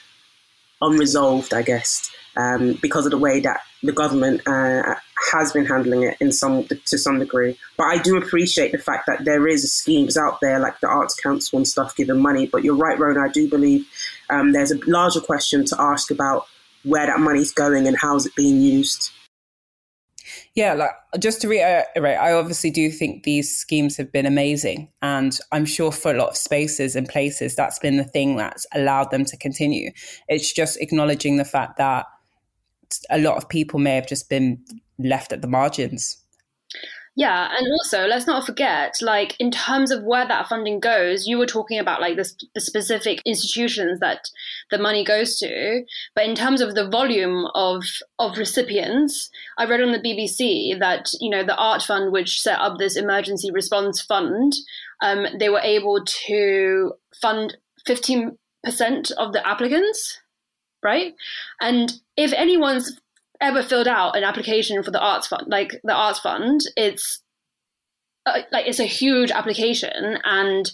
unresolved, 0.80 1.52
I 1.52 1.62
guess, 1.62 2.10
um, 2.36 2.78
because 2.80 3.06
of 3.06 3.10
the 3.10 3.18
way 3.18 3.40
that 3.40 3.60
the 3.82 3.92
government 3.92 4.46
uh, 4.46 4.94
has 5.32 5.52
been 5.52 5.64
handling 5.64 6.02
it 6.02 6.16
in 6.20 6.32
some 6.32 6.66
to 6.86 6.98
some 6.98 7.18
degree. 7.18 7.56
But 7.76 7.84
I 7.84 7.98
do 7.98 8.16
appreciate 8.16 8.72
the 8.72 8.78
fact 8.78 9.06
that 9.06 9.24
there 9.24 9.46
is 9.46 9.72
schemes 9.72 10.16
out 10.16 10.40
there 10.40 10.58
like 10.58 10.80
the 10.80 10.88
Arts 10.88 11.14
Council 11.14 11.58
and 11.58 11.68
stuff 11.68 11.96
giving 11.96 12.20
money. 12.20 12.46
But 12.46 12.64
you're 12.64 12.76
right, 12.76 12.98
Rona. 12.98 13.20
I 13.20 13.28
do 13.28 13.48
believe 13.48 13.86
um, 14.30 14.52
there's 14.52 14.72
a 14.72 14.78
larger 14.86 15.20
question 15.20 15.64
to 15.66 15.80
ask 15.80 16.10
about 16.10 16.46
where 16.82 17.06
that 17.06 17.20
money's 17.20 17.52
going 17.52 17.86
and 17.86 17.96
how's 17.96 18.26
it 18.26 18.34
being 18.34 18.60
used. 18.60 19.10
Yeah, 20.54 20.74
like 20.74 20.90
just 21.18 21.40
to 21.40 21.48
reiterate, 21.48 22.16
I 22.16 22.32
obviously 22.32 22.70
do 22.70 22.90
think 22.90 23.24
these 23.24 23.56
schemes 23.56 23.96
have 23.96 24.12
been 24.12 24.26
amazing. 24.26 24.88
And 25.02 25.36
I'm 25.50 25.64
sure 25.64 25.90
for 25.90 26.12
a 26.14 26.16
lot 26.16 26.30
of 26.30 26.36
spaces 26.36 26.94
and 26.94 27.08
places, 27.08 27.56
that's 27.56 27.78
been 27.80 27.96
the 27.96 28.04
thing 28.04 28.36
that's 28.36 28.66
allowed 28.72 29.10
them 29.10 29.24
to 29.24 29.36
continue. 29.36 29.90
It's 30.28 30.52
just 30.52 30.80
acknowledging 30.80 31.36
the 31.36 31.44
fact 31.44 31.78
that 31.78 32.06
a 33.10 33.18
lot 33.18 33.36
of 33.36 33.48
people 33.48 33.80
may 33.80 33.96
have 33.96 34.06
just 34.06 34.28
been 34.28 34.64
left 34.98 35.32
at 35.32 35.42
the 35.42 35.48
margins. 35.48 36.24
Yeah, 37.16 37.48
and 37.56 37.68
also 37.68 38.06
let's 38.08 38.26
not 38.26 38.44
forget, 38.44 38.96
like 39.00 39.36
in 39.38 39.52
terms 39.52 39.92
of 39.92 40.02
where 40.02 40.26
that 40.26 40.48
funding 40.48 40.80
goes, 40.80 41.28
you 41.28 41.38
were 41.38 41.46
talking 41.46 41.78
about 41.78 42.00
like 42.00 42.16
the, 42.16 42.28
the 42.54 42.60
specific 42.60 43.22
institutions 43.24 44.00
that 44.00 44.28
the 44.72 44.78
money 44.78 45.04
goes 45.04 45.38
to, 45.38 45.84
but 46.16 46.24
in 46.24 46.34
terms 46.34 46.60
of 46.60 46.74
the 46.74 46.88
volume 46.88 47.46
of 47.54 47.84
of 48.18 48.36
recipients, 48.36 49.30
I 49.58 49.66
read 49.66 49.80
on 49.80 49.92
the 49.92 50.00
BBC 50.00 50.76
that 50.80 51.10
you 51.20 51.30
know 51.30 51.44
the 51.44 51.56
Art 51.56 51.82
Fund, 51.84 52.10
which 52.10 52.40
set 52.42 52.58
up 52.58 52.78
this 52.78 52.96
emergency 52.96 53.52
response 53.52 54.02
fund, 54.02 54.52
um, 55.00 55.26
they 55.38 55.48
were 55.48 55.60
able 55.60 56.04
to 56.04 56.94
fund 57.22 57.56
fifteen 57.86 58.38
percent 58.64 59.12
of 59.12 59.32
the 59.32 59.46
applicants, 59.46 60.18
right? 60.82 61.14
And 61.60 61.92
if 62.16 62.32
anyone's 62.32 63.00
ever 63.40 63.62
filled 63.62 63.88
out 63.88 64.16
an 64.16 64.24
application 64.24 64.82
for 64.82 64.90
the 64.90 65.00
arts 65.00 65.26
fund, 65.26 65.46
like 65.48 65.80
the 65.84 65.92
arts 65.92 66.20
fund, 66.20 66.60
it's 66.76 67.20
uh, 68.26 68.40
like 68.52 68.66
it's 68.66 68.80
a 68.80 68.84
huge 68.84 69.30
application, 69.30 70.18
and 70.24 70.70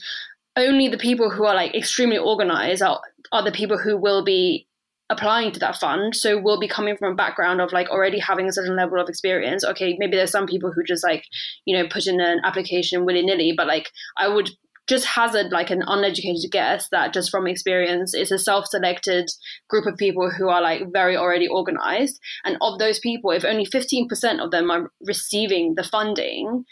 only 0.57 0.89
the 0.89 0.99
people 0.99 1.31
who 1.31 1.45
are 1.45 1.55
like 1.55 1.75
extremely 1.75 2.19
organized 2.19 2.83
are 2.83 3.01
are 3.33 3.45
the 3.45 3.53
people 3.53 3.79
who 3.79 3.97
will 3.97 4.25
be 4.25 4.67
applying 5.11 5.51
to 5.51 5.59
that 5.59 5.75
fund 5.75 6.15
so 6.15 6.39
will 6.39 6.61
be 6.61 6.69
coming 6.69 6.97
from 6.97 7.13
a 7.13 7.17
background 7.17 7.61
of 7.61 7.73
like 7.73 7.89
already 7.89 8.21
having 8.21 8.49
a 8.49 8.53
certain 8.53 8.77
level 8.77 9.01
of 9.01 9.09
experience. 9.09 9.65
Okay 9.65 9.97
maybe 9.99 10.17
there's 10.17 10.31
some 10.31 10.47
people 10.47 10.71
who 10.73 10.85
just 10.85 11.03
like 11.03 11.25
you 11.65 11.77
know 11.77 11.89
put 11.89 12.07
in 12.07 12.21
an 12.21 12.41
application 12.45 13.05
willy-nilly 13.05 13.53
but 13.57 13.67
like 13.67 13.91
i 14.17 14.29
would 14.29 14.51
just 14.91 15.07
hazard 15.07 15.53
like 15.53 15.71
an 15.71 15.85
uneducated 15.87 16.51
guess 16.51 16.89
that 16.91 17.15
just 17.15 17.31
from 17.31 17.47
experience 17.47 18.13
it's 18.13 18.33
a 18.33 18.39
self-selected 18.39 19.31
group 19.69 19.87
of 19.87 19.97
people 19.97 20.29
who 20.31 20.49
are 20.49 20.61
like 20.61 20.83
very 20.93 21.17
already 21.17 21.47
organized. 21.47 22.21
And 22.45 22.59
of 22.61 22.79
those 22.79 22.99
people 22.99 23.31
if 23.31 23.45
only 23.45 23.65
15% 23.65 24.45
of 24.45 24.51
them 24.51 24.71
are 24.71 24.91
receiving 25.07 25.75
the 25.77 25.85
funding 25.85 26.65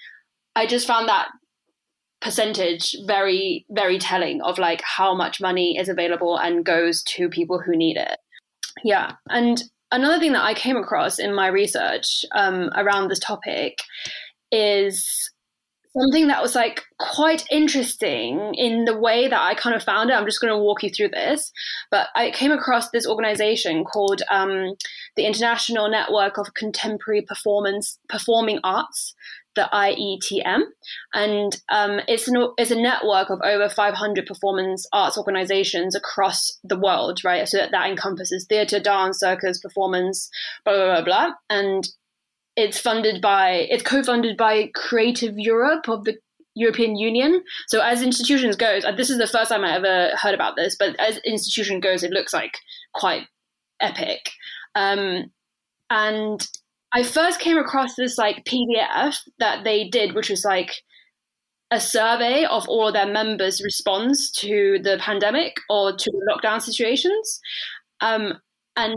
i 0.57 0.67
just 0.67 0.87
found 0.87 1.09
that 1.09 1.29
percentage 2.21 2.97
very 3.07 3.65
very 3.71 3.99
telling 3.99 4.43
of 4.43 4.59
like 4.59 4.83
how 4.83 5.15
much 5.15 5.41
money 5.41 5.79
is 5.79 5.89
available 5.89 6.37
and 6.37 6.65
goes 6.65 7.03
to 7.05 7.29
people 7.29 7.61
who 7.61 7.77
need 7.77 7.97
it. 7.97 8.19
Yeah. 8.83 9.13
And 9.31 9.63
another 9.93 10.19
thing 10.19 10.33
that 10.33 10.45
i 10.45 10.55
came 10.55 10.77
across 10.77 11.19
in 11.19 11.35
my 11.35 11.47
research 11.47 12.25
um, 12.35 12.71
around 12.75 13.09
this 13.09 13.21
topic 13.21 13.79
is 14.51 15.31
something 15.99 16.29
that 16.29 16.43
was 16.43 16.55
like 16.55 16.85
quite 16.99 17.45
interesting 17.51 18.55
in 18.55 18.85
the 18.85 18.99
way 18.99 19.29
that 19.29 19.41
I 19.41 19.55
kind 19.55 19.75
of 19.75 19.83
found 19.83 20.11
it. 20.11 20.15
I'm 20.15 20.27
just 20.27 20.41
going 20.41 20.53
to 20.53 20.59
walk 20.59 20.83
you 20.83 20.91
through 20.91 21.09
this. 21.09 21.53
But 21.91 22.09
I 22.15 22.31
came 22.31 22.53
across 22.53 22.91
this 22.91 23.07
organization 23.07 23.85
called 23.85 24.23
um, 24.31 24.75
the 25.17 25.27
International 25.27 25.89
Network 25.89 26.39
of 26.39 26.55
Contemporary 26.55 27.23
Performance 27.23 27.99
Performing 28.09 28.61
Arts, 28.63 29.15
the 29.55 29.69
IETM, 29.73 30.61
and 31.15 31.61
um, 31.69 32.01
it's 32.07 32.29
an 32.29 32.37
it's 32.59 32.71
a 32.71 32.81
network 32.81 33.29
of 33.29 33.41
over 33.43 33.69
500 33.69 34.25
performance 34.25 34.87
arts 34.93 35.19
organizations 35.19 35.97
across 35.97 36.59
the 36.63 36.79
world, 36.79 37.25
right? 37.25 37.49
So 37.49 37.59
that, 37.59 37.73
that 37.73 37.91
encompasses 37.91 38.47
theater, 38.49 38.79
dance, 38.79 39.19
circus, 39.19 39.59
performance, 39.59 40.31
blah 40.65 40.75
blah 40.75 41.03
blah 41.03 41.05
blah, 41.05 41.35
and 41.51 41.89
it's 42.59 42.81
funded 42.81 43.23
by 43.23 43.69
it's 43.71 43.85
co-funded 43.85 44.37
by 44.37 44.69
Creative 44.75 45.39
Europe 45.39 45.89
of 45.89 46.05
the 46.05 46.19
European 46.57 46.97
Union. 46.97 47.45
So 47.69 47.81
as 47.81 48.03
institutions 48.03 48.57
goes, 48.57 48.85
uh, 48.85 48.91
this 48.91 49.11
is 49.11 49.19
the 49.19 49.29
first 49.29 49.51
time 49.51 49.65
I 49.65 49.77
ever 49.77 50.11
heard 50.21 50.35
about 50.35 50.57
this, 50.57 50.75
but 50.77 50.99
as 50.99 51.19
institution 51.19 51.79
goes, 51.79 52.03
it 52.03 52.11
looks 52.11 52.35
like 52.35 52.59
quite 52.93 53.23
epic. 53.81 54.31
Um, 54.75 55.31
and 55.89 56.45
I 56.93 57.05
first 57.05 57.39
came 57.39 57.59
across 57.59 57.95
this 57.95 58.19
like 58.19 58.45
PDF 58.45 59.19
that 59.39 59.63
they 59.63 59.89
did, 59.89 60.17
which 60.17 60.29
was 60.29 60.45
like 60.45 60.73
a 61.71 61.79
survey 61.79 62.45
of 62.45 62.69
all 62.69 62.89
of 62.89 62.95
their 62.95 63.07
members' 63.07 63.63
response 63.63 64.33
to 64.33 64.81
the 64.83 64.99
pandemic 64.99 65.55
or 65.71 65.93
to 65.93 66.11
the 66.11 66.35
lockdown 66.35 66.61
situations. 66.61 67.39
Um, 68.01 68.33
and 68.75 68.97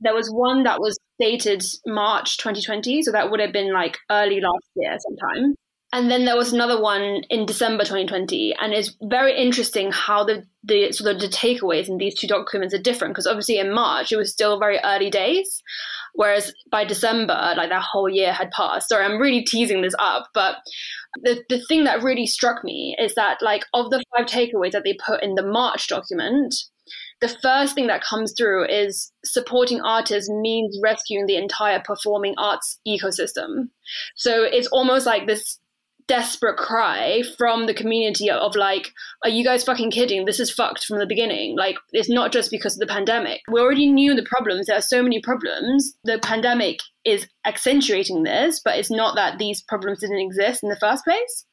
there 0.00 0.14
was 0.14 0.30
one 0.30 0.62
that 0.62 0.80
was 0.80 0.98
dated 1.22 1.62
March 1.86 2.36
2020, 2.38 3.02
so 3.02 3.12
that 3.12 3.30
would 3.30 3.40
have 3.40 3.52
been 3.52 3.72
like 3.72 3.98
early 4.10 4.40
last 4.40 4.66
year 4.74 4.96
sometime. 4.98 5.54
And 5.94 6.10
then 6.10 6.24
there 6.24 6.38
was 6.38 6.54
another 6.54 6.80
one 6.80 7.22
in 7.28 7.44
December 7.44 7.84
2020, 7.84 8.54
and 8.58 8.72
it's 8.72 8.96
very 9.02 9.36
interesting 9.36 9.92
how 9.92 10.24
the 10.24 10.42
the 10.64 10.90
sort 10.92 11.14
of 11.14 11.20
the 11.20 11.28
takeaways 11.28 11.88
in 11.88 11.98
these 11.98 12.14
two 12.14 12.26
documents 12.26 12.72
are 12.74 12.78
different 12.78 13.12
because 13.12 13.26
obviously 13.26 13.58
in 13.58 13.74
March 13.74 14.12
it 14.12 14.16
was 14.16 14.32
still 14.32 14.58
very 14.58 14.78
early 14.84 15.10
days, 15.10 15.62
whereas 16.14 16.52
by 16.70 16.84
December 16.84 17.34
like 17.56 17.68
that 17.68 17.82
whole 17.82 18.08
year 18.08 18.32
had 18.32 18.50
passed. 18.52 18.88
Sorry, 18.88 19.04
I'm 19.04 19.20
really 19.20 19.44
teasing 19.44 19.82
this 19.82 19.94
up, 19.98 20.28
but 20.32 20.56
the 21.22 21.42
the 21.50 21.60
thing 21.68 21.84
that 21.84 22.02
really 22.02 22.26
struck 22.26 22.64
me 22.64 22.96
is 22.98 23.14
that 23.14 23.42
like 23.42 23.64
of 23.74 23.90
the 23.90 24.02
five 24.16 24.26
takeaways 24.26 24.72
that 24.72 24.84
they 24.84 24.96
put 25.06 25.22
in 25.22 25.34
the 25.34 25.46
March 25.46 25.88
document, 25.88 26.54
the 27.22 27.28
first 27.40 27.74
thing 27.76 27.86
that 27.86 28.02
comes 28.02 28.34
through 28.36 28.66
is 28.66 29.12
supporting 29.24 29.80
artists 29.80 30.28
means 30.28 30.78
rescuing 30.82 31.26
the 31.26 31.36
entire 31.36 31.80
performing 31.80 32.34
arts 32.36 32.80
ecosystem. 32.86 33.68
So 34.16 34.42
it's 34.42 34.66
almost 34.66 35.06
like 35.06 35.28
this 35.28 35.60
desperate 36.08 36.56
cry 36.56 37.22
from 37.38 37.66
the 37.66 37.74
community 37.74 38.28
of 38.28 38.56
like, 38.56 38.90
are 39.22 39.30
you 39.30 39.44
guys 39.44 39.62
fucking 39.62 39.92
kidding? 39.92 40.24
This 40.24 40.40
is 40.40 40.50
fucked 40.50 40.84
from 40.84 40.98
the 40.98 41.06
beginning. 41.06 41.56
Like, 41.56 41.76
it's 41.92 42.10
not 42.10 42.32
just 42.32 42.50
because 42.50 42.74
of 42.74 42.80
the 42.80 42.92
pandemic. 42.92 43.40
We 43.48 43.60
already 43.60 43.90
knew 43.90 44.16
the 44.16 44.26
problems. 44.28 44.66
There 44.66 44.76
are 44.76 44.82
so 44.82 45.00
many 45.00 45.20
problems. 45.20 45.94
The 46.02 46.18
pandemic 46.18 46.80
is 47.04 47.28
accentuating 47.46 48.24
this, 48.24 48.60
but 48.64 48.76
it's 48.76 48.90
not 48.90 49.14
that 49.14 49.38
these 49.38 49.62
problems 49.62 50.00
didn't 50.00 50.18
exist 50.18 50.64
in 50.64 50.70
the 50.70 50.76
first 50.76 51.04
place. 51.04 51.46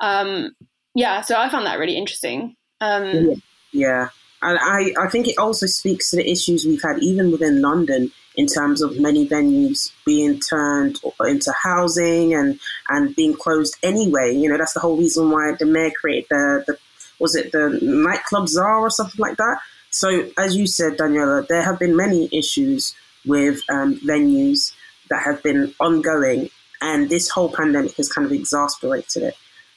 Um, 0.00 0.52
yeah, 0.94 1.20
so 1.20 1.36
I 1.36 1.50
found 1.50 1.66
that 1.66 1.78
really 1.78 1.98
interesting. 1.98 2.56
Um, 2.80 3.42
yeah. 3.70 4.08
And 4.44 4.58
I, 4.60 4.92
I 5.02 5.08
think 5.08 5.26
it 5.26 5.38
also 5.38 5.66
speaks 5.66 6.10
to 6.10 6.16
the 6.16 6.30
issues 6.30 6.66
we've 6.66 6.82
had 6.82 6.98
even 7.00 7.30
within 7.30 7.62
London 7.62 8.12
in 8.36 8.46
terms 8.46 8.82
of 8.82 9.00
many 9.00 9.26
venues 9.26 9.90
being 10.04 10.38
turned 10.38 11.00
into 11.20 11.50
housing 11.62 12.34
and, 12.34 12.60
and 12.90 13.16
being 13.16 13.34
closed 13.34 13.76
anyway. 13.82 14.36
You 14.36 14.50
know, 14.50 14.58
that's 14.58 14.74
the 14.74 14.80
whole 14.80 14.98
reason 14.98 15.30
why 15.30 15.54
the 15.58 15.64
mayor 15.64 15.92
created 15.98 16.28
the, 16.28 16.64
the 16.66 16.78
was 17.18 17.34
it 17.36 17.52
the 17.52 17.78
nightclub 17.80 18.48
czar 18.48 18.80
or 18.80 18.90
something 18.90 19.18
like 19.18 19.38
that. 19.38 19.60
So 19.90 20.28
as 20.36 20.56
you 20.56 20.66
said, 20.66 20.98
Daniela, 20.98 21.46
there 21.46 21.62
have 21.62 21.78
been 21.78 21.96
many 21.96 22.28
issues 22.32 22.94
with 23.24 23.60
um, 23.70 23.96
venues 24.00 24.74
that 25.08 25.22
have 25.22 25.42
been 25.42 25.72
ongoing, 25.80 26.50
and 26.82 27.08
this 27.08 27.30
whole 27.30 27.48
pandemic 27.50 27.94
has 27.96 28.12
kind 28.12 28.26
of 28.26 28.32
exasperated 28.32 29.22
it. 29.22 29.36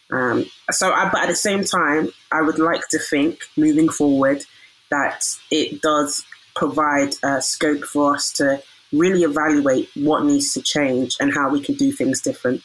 Um, 0.10 0.46
so, 0.72 0.92
I, 0.92 1.10
but 1.10 1.22
at 1.22 1.30
the 1.30 1.36
same 1.36 1.64
time, 1.64 2.10
I 2.32 2.42
would 2.42 2.60
like 2.60 2.88
to 2.90 3.00
think 3.00 3.42
moving 3.56 3.90
forward 3.90 4.44
that 4.90 5.24
it 5.52 5.82
does 5.82 6.26
provide 6.56 7.14
a 7.24 7.42
scope 7.42 7.84
for 7.84 8.16
us 8.16 8.32
to 8.34 8.62
really 8.92 9.24
evaluate 9.24 9.90
what 9.96 10.24
needs 10.24 10.54
to 10.54 10.62
change 10.62 11.16
and 11.20 11.34
how 11.34 11.50
we 11.50 11.62
can 11.62 11.76
do 11.76 11.92
things 11.92 12.22
different. 12.22 12.62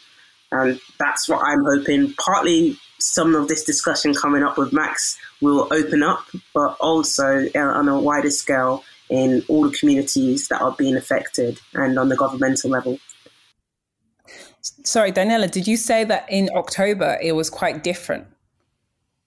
And 0.51 0.81
that's 0.99 1.29
what 1.29 1.43
I'm 1.45 1.65
hoping. 1.65 2.15
Partly, 2.15 2.79
some 2.99 3.35
of 3.35 3.49
this 3.49 3.65
discussion 3.65 4.15
coming 4.15 4.43
up 4.43 4.57
with 4.57 4.73
Max 4.73 5.19
will 5.41 5.67
open 5.73 6.03
up, 6.03 6.25
but 6.55 6.77
also 6.79 7.49
uh, 7.55 7.59
on 7.59 7.89
a 7.89 7.99
wider 7.99 8.31
scale 8.31 8.85
in 9.09 9.45
all 9.49 9.69
the 9.69 9.77
communities 9.77 10.49
that 10.49 10.61
are 10.63 10.73
being 10.73 10.97
affected 10.97 11.61
and 11.75 11.99
on 11.99 12.09
the 12.09 12.17
governmental 12.17 12.71
level. 12.71 12.99
Sorry, 14.85 15.11
Daniela, 15.11 15.51
did 15.51 15.67
you 15.67 15.77
say 15.77 16.05
that 16.05 16.27
in 16.31 16.49
October 16.55 17.19
it 17.21 17.33
was 17.33 17.51
quite 17.51 17.83
different? 17.83 18.27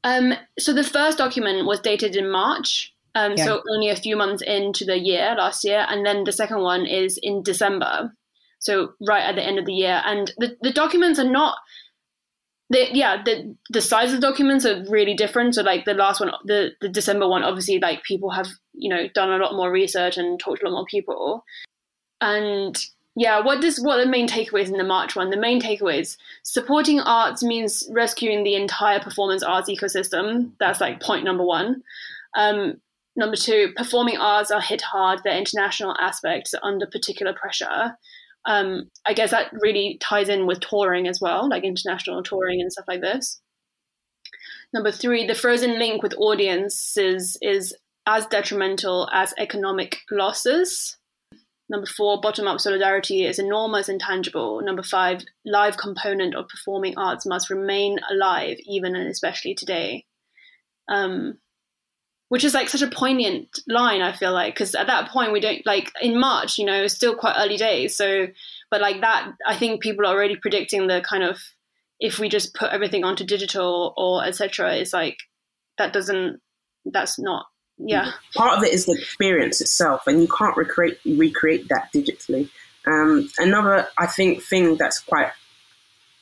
Um, 0.05 0.35
so 0.59 0.71
the 0.71 0.83
first 0.83 1.17
document 1.17 1.65
was 1.65 1.79
dated 1.79 2.15
in 2.15 2.31
March, 2.31 2.93
um, 3.15 3.33
yeah. 3.35 3.43
so 3.43 3.63
only 3.73 3.89
a 3.89 3.95
few 3.95 4.15
months 4.15 4.43
into 4.43 4.85
the 4.85 4.99
year 4.99 5.33
last 5.35 5.65
year, 5.65 5.83
and 5.89 6.05
then 6.05 6.25
the 6.25 6.31
second 6.31 6.61
one 6.61 6.85
is 6.85 7.19
in 7.23 7.41
December, 7.41 8.13
so 8.59 8.93
right 9.05 9.23
at 9.23 9.35
the 9.35 9.43
end 9.43 9.57
of 9.57 9.65
the 9.65 9.73
year. 9.73 10.03
And 10.05 10.31
the, 10.37 10.55
the 10.61 10.71
documents 10.71 11.17
are 11.17 11.29
not, 11.29 11.57
the, 12.69 12.87
yeah, 12.93 13.23
the 13.23 13.55
the 13.71 13.81
size 13.81 14.13
of 14.13 14.21
the 14.21 14.27
documents 14.27 14.63
are 14.63 14.85
really 14.87 15.15
different. 15.15 15.55
So 15.55 15.63
like 15.63 15.85
the 15.85 15.95
last 15.95 16.19
one, 16.19 16.31
the 16.45 16.73
the 16.81 16.89
December 16.89 17.27
one, 17.27 17.43
obviously 17.43 17.79
like 17.79 18.03
people 18.03 18.29
have 18.29 18.47
you 18.73 18.89
know 18.89 19.07
done 19.15 19.31
a 19.31 19.43
lot 19.43 19.55
more 19.55 19.71
research 19.71 20.17
and 20.17 20.39
talked 20.39 20.61
to 20.61 20.67
a 20.67 20.69
lot 20.69 20.75
more 20.75 20.85
people, 20.85 21.43
and 22.21 22.77
yeah, 23.15 23.39
what 23.39 23.61
does 23.61 23.79
what 23.79 23.97
the 23.97 24.09
main 24.09 24.27
takeaways 24.27 24.67
in 24.67 24.77
the 24.77 24.83
March 24.83 25.15
one? 25.15 25.29
The 25.29 25.37
main 25.37 25.61
takeaways 25.61 26.17
supporting 26.43 26.99
arts 26.99 27.41
means 27.41 27.87
rescuing 27.89 28.43
the 28.43 28.55
entire 28.55 28.99
performance 28.99 29.41
arts 29.41 29.69
ecosystem. 29.69 30.51
That's 30.59 30.81
like 30.81 31.01
point 31.01 31.23
number 31.23 31.45
one. 31.45 31.81
Um, 32.35 32.81
number 33.15 33.37
two, 33.37 33.71
performing 33.77 34.17
arts 34.17 34.51
are 34.51 34.59
hit 34.59 34.81
hard. 34.81 35.21
Their 35.23 35.37
international 35.37 35.95
aspects 35.97 36.53
are 36.53 36.59
under 36.61 36.85
particular 36.85 37.33
pressure. 37.33 37.97
Um, 38.45 38.91
I 39.07 39.13
guess 39.13 39.31
that 39.31 39.51
really 39.53 39.97
ties 40.01 40.27
in 40.27 40.45
with 40.45 40.59
touring 40.59 41.07
as 41.07 41.21
well, 41.21 41.49
like 41.49 41.63
international 41.63 42.21
touring 42.21 42.59
and 42.59 42.71
stuff 42.71 42.85
like 42.87 43.01
this. 43.01 43.39
Number 44.73 44.91
three, 44.91 45.25
the 45.25 45.35
frozen 45.35 45.79
link 45.79 46.03
with 46.03 46.13
audiences 46.17 47.37
is 47.41 47.73
as 48.05 48.25
detrimental 48.25 49.09
as 49.13 49.33
economic 49.37 49.99
losses. 50.11 50.97
Number 51.67 51.87
four, 51.87 52.21
bottom 52.21 52.47
up 52.47 52.59
solidarity 52.59 53.25
is 53.25 53.39
enormous 53.39 53.89
and 53.89 53.99
tangible. 53.99 54.61
Number 54.61 54.83
five, 54.83 55.23
live 55.45 55.77
component 55.77 56.35
of 56.35 56.47
performing 56.47 56.95
arts 56.97 57.25
must 57.25 57.49
remain 57.49 57.99
alive, 58.09 58.57
even 58.65 58.95
and 58.95 59.07
especially 59.07 59.55
today. 59.55 60.05
Um, 60.87 61.39
which 62.29 62.43
is 62.43 62.53
like 62.53 62.69
such 62.69 62.81
a 62.81 62.87
poignant 62.87 63.59
line, 63.67 64.01
I 64.01 64.11
feel 64.11 64.31
like, 64.31 64.53
because 64.53 64.75
at 64.75 64.87
that 64.87 65.09
point 65.09 65.31
we 65.31 65.39
don't 65.39 65.65
like 65.65 65.91
in 66.01 66.19
March, 66.19 66.57
you 66.57 66.65
know, 66.65 66.83
it's 66.83 66.93
still 66.93 67.15
quite 67.15 67.35
early 67.37 67.57
days. 67.57 67.95
So, 67.95 68.27
but 68.69 68.81
like 68.81 69.01
that, 69.01 69.31
I 69.45 69.55
think 69.55 69.81
people 69.81 70.05
are 70.05 70.13
already 70.13 70.35
predicting 70.35 70.87
the 70.87 71.01
kind 71.07 71.23
of 71.23 71.39
if 71.99 72.19
we 72.19 72.27
just 72.27 72.53
put 72.55 72.71
everything 72.71 73.03
onto 73.03 73.23
digital 73.23 73.93
or 73.95 74.23
etc. 74.25 74.75
It's 74.75 74.93
like 74.93 75.17
that 75.77 75.93
doesn't, 75.93 76.41
that's 76.85 77.17
not 77.19 77.45
yeah. 77.77 78.11
Part 78.35 78.57
of 78.57 78.63
it 78.63 78.73
is 78.73 78.85
the 78.85 78.93
experience 78.93 79.61
itself 79.61 80.07
and 80.07 80.21
you 80.21 80.27
can't 80.27 80.55
recreate 80.55 80.99
recreate 81.05 81.67
that 81.69 81.89
digitally. 81.93 82.49
Um, 82.87 83.29
another 83.39 83.87
i 83.97 84.05
think 84.05 84.43
thing 84.43 84.77
that's 84.77 84.99
quite 84.99 85.31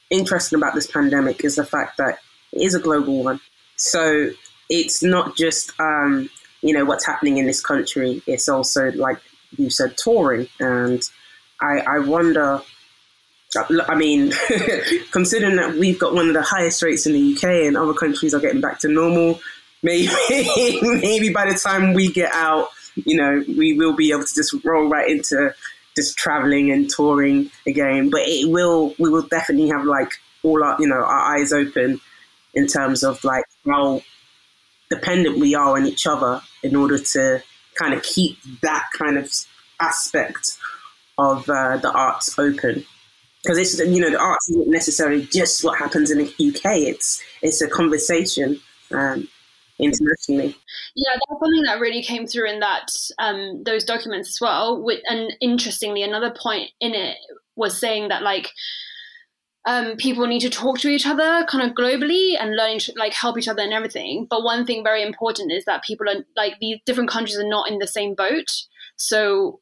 interesting 0.09 0.57
about 0.57 0.73
this 0.73 0.89
pandemic 0.89 1.43
is 1.43 1.57
the 1.57 1.65
fact 1.65 1.97
that 1.97 2.19
it 2.53 2.61
is 2.61 2.73
a 2.73 2.79
global 2.79 3.23
one. 3.23 3.41
So 3.75 4.29
it's 4.69 5.03
not 5.03 5.35
just 5.35 5.71
um, 5.79 6.29
you 6.61 6.73
know 6.73 6.85
what's 6.85 7.05
happening 7.05 7.37
in 7.37 7.45
this 7.45 7.61
country 7.61 8.21
it's 8.25 8.47
also 8.47 8.91
like 8.93 9.19
you 9.57 9.69
said 9.69 9.97
touring. 9.97 10.47
And 10.59 11.01
i, 11.61 11.79
I 11.87 11.99
wonder 11.99 12.61
I 13.87 13.95
mean, 13.95 14.31
considering 15.11 15.57
that 15.57 15.75
we've 15.75 15.99
got 15.99 16.13
one 16.13 16.27
of 16.27 16.33
the 16.33 16.41
highest 16.41 16.81
rates 16.81 17.05
in 17.05 17.13
the 17.13 17.33
UK 17.33 17.67
and 17.67 17.77
other 17.77 17.93
countries 17.93 18.33
are 18.33 18.39
getting 18.39 18.61
back 18.61 18.79
to 18.79 18.87
normal, 18.87 19.39
maybe 19.83 20.09
maybe 20.81 21.29
by 21.29 21.51
the 21.51 21.59
time 21.61 21.93
we 21.93 22.11
get 22.11 22.33
out, 22.33 22.69
you 22.95 23.15
know, 23.15 23.43
we 23.47 23.73
will 23.73 23.93
be 23.95 24.11
able 24.11 24.23
to 24.23 24.35
just 24.35 24.55
roll 24.63 24.89
right 24.89 25.09
into 25.09 25.53
just 25.95 26.17
traveling 26.17 26.71
and 26.71 26.89
touring 26.89 27.51
again. 27.67 28.09
But 28.09 28.21
it 28.25 28.49
will 28.49 28.95
we 28.97 29.09
will 29.09 29.23
definitely 29.23 29.69
have 29.69 29.85
like 29.85 30.13
all 30.41 30.63
our 30.63 30.77
you 30.79 30.87
know 30.87 30.95
our 30.95 31.37
eyes 31.37 31.53
open 31.53 32.01
in 32.53 32.67
terms 32.67 33.03
of 33.03 33.23
like 33.23 33.45
how 33.65 34.01
dependent 34.89 35.39
we 35.39 35.55
are 35.55 35.75
on 35.75 35.85
each 35.85 36.05
other 36.05 36.41
in 36.61 36.75
order 36.75 36.97
to 36.97 37.41
kind 37.75 37.93
of 37.93 38.03
keep 38.03 38.37
that 38.61 38.87
kind 38.97 39.17
of 39.17 39.31
aspect 39.79 40.57
of 41.17 41.49
uh, 41.49 41.77
the 41.77 41.91
arts 41.91 42.37
open 42.37 42.85
because 43.43 43.57
it's 43.57 43.79
you 43.79 43.99
know 43.99 44.09
the 44.09 44.19
arts 44.19 44.49
isn't 44.49 44.69
necessarily 44.69 45.25
just 45.25 45.63
what 45.63 45.77
happens 45.77 46.11
in 46.11 46.19
the 46.19 46.25
UK. 46.25 46.77
It's 46.77 47.21
it's 47.41 47.61
a 47.61 47.67
conversation. 47.67 48.59
Um, 48.91 49.27
internationally. 49.83 50.55
Yeah, 50.95 51.13
that's 51.13 51.39
something 51.41 51.63
that 51.63 51.79
really 51.79 52.03
came 52.03 52.27
through 52.27 52.49
in 52.49 52.59
that 52.59 52.89
um, 53.19 53.63
those 53.63 53.83
documents 53.83 54.29
as 54.29 54.41
well. 54.41 54.83
With, 54.83 55.01
and 55.07 55.33
interestingly, 55.41 56.03
another 56.03 56.33
point 56.35 56.71
in 56.79 56.93
it 56.93 57.17
was 57.55 57.79
saying 57.79 58.09
that 58.09 58.23
like 58.23 58.49
um, 59.65 59.95
people 59.97 60.27
need 60.27 60.41
to 60.41 60.49
talk 60.49 60.79
to 60.79 60.89
each 60.89 61.07
other 61.07 61.45
kind 61.47 61.69
of 61.69 61.75
globally 61.75 62.35
and 62.39 62.55
learning 62.55 62.79
to 62.79 62.93
like 62.97 63.13
help 63.13 63.37
each 63.37 63.47
other 63.47 63.61
and 63.61 63.73
everything. 63.73 64.27
But 64.29 64.43
one 64.43 64.65
thing 64.65 64.83
very 64.83 65.03
important 65.03 65.51
is 65.51 65.65
that 65.65 65.83
people 65.83 66.09
are 66.09 66.25
like 66.35 66.55
these 66.59 66.79
different 66.85 67.09
countries 67.09 67.37
are 67.37 67.47
not 67.47 67.69
in 67.69 67.79
the 67.79 67.87
same 67.87 68.13
boat. 68.13 68.51
So, 68.97 69.61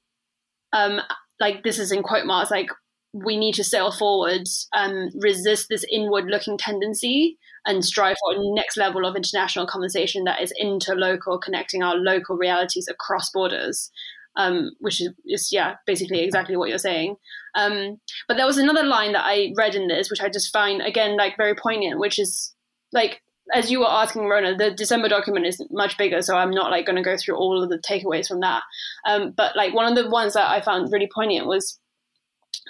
um, 0.74 1.02
like 1.40 1.64
this 1.64 1.80
is 1.80 1.92
in 1.92 2.04
quote 2.04 2.26
marks, 2.26 2.52
like 2.52 2.70
we 3.14 3.38
need 3.38 3.54
to 3.56 3.64
sail 3.64 3.92
forward 3.92 4.48
and 4.74 5.12
resist 5.16 5.68
this 5.70 5.86
inward 5.92 6.26
looking 6.26 6.58
tendency 6.58 7.38
and 7.66 7.84
strive 7.84 8.18
for 8.20 8.34
a 8.34 8.54
next 8.54 8.78
level 8.78 9.06
of 9.06 9.16
international 9.16 9.68
conversation 9.68 10.24
that 10.24 10.42
is 10.42 10.54
interlocal, 10.62 11.42
connecting 11.42 11.84
our 11.84 11.96
local 11.96 12.38
realities 12.38 12.88
across 12.90 13.30
borders. 13.30 13.92
Um, 14.38 14.72
which 14.80 15.02
is, 15.02 15.10
is, 15.26 15.50
yeah, 15.52 15.76
basically 15.86 16.22
exactly 16.22 16.56
what 16.56 16.70
you're 16.70 16.78
saying. 16.78 17.18
Um, 17.54 18.00
but 18.30 18.38
there 18.38 18.46
was 18.46 18.58
another 18.58 18.84
line 18.84 19.12
that 19.12 19.26
I 19.26 19.52
read 19.58 19.76
in 19.76 19.90
this, 19.90 20.10
which 20.10 20.22
I 20.22 20.30
just 20.30 20.54
find 20.54 20.82
again 20.82 21.18
like 21.18 21.36
very 21.36 21.54
poignant, 21.54 22.00
which 22.00 22.18
is 22.18 22.56
like 22.94 23.22
as 23.54 23.70
you 23.70 23.80
were 23.80 23.90
asking 23.90 24.28
Rona, 24.28 24.56
the 24.56 24.72
December 24.72 25.10
document 25.10 25.46
is 25.46 25.62
much 25.70 25.98
bigger, 25.98 26.22
so 26.22 26.38
I'm 26.38 26.52
not 26.52 26.72
like 26.72 26.86
going 26.86 26.96
to 26.96 27.02
go 27.02 27.18
through 27.18 27.36
all 27.36 27.62
of 27.62 27.70
the 27.70 27.78
takeaways 27.78 28.28
from 28.28 28.40
that. 28.42 28.64
Um, 29.06 29.32
but 29.36 29.56
like 29.56 29.74
one 29.74 29.86
of 29.86 30.02
the 30.02 30.10
ones 30.10 30.34
that 30.34 30.50
I 30.50 30.62
found 30.62 30.92
really 30.92 31.10
poignant 31.14 31.48
was 31.48 31.78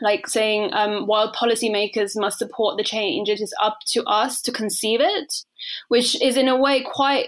like 0.01 0.27
saying 0.27 0.69
um, 0.73 1.06
while 1.08 1.34
policymakers 1.34 2.13
must 2.15 2.39
support 2.39 2.77
the 2.77 2.84
change, 2.84 3.30
it 3.30 3.41
is 3.41 3.54
up 3.62 3.80
to 3.88 4.04
us 4.06 4.41
to 4.43 4.51
conceive 4.51 5.01
it, 5.01 5.43
which 5.89 6.21
is 6.21 6.38
in 6.38 6.47
a 6.47 6.56
way 6.56 6.82
quite 6.84 7.27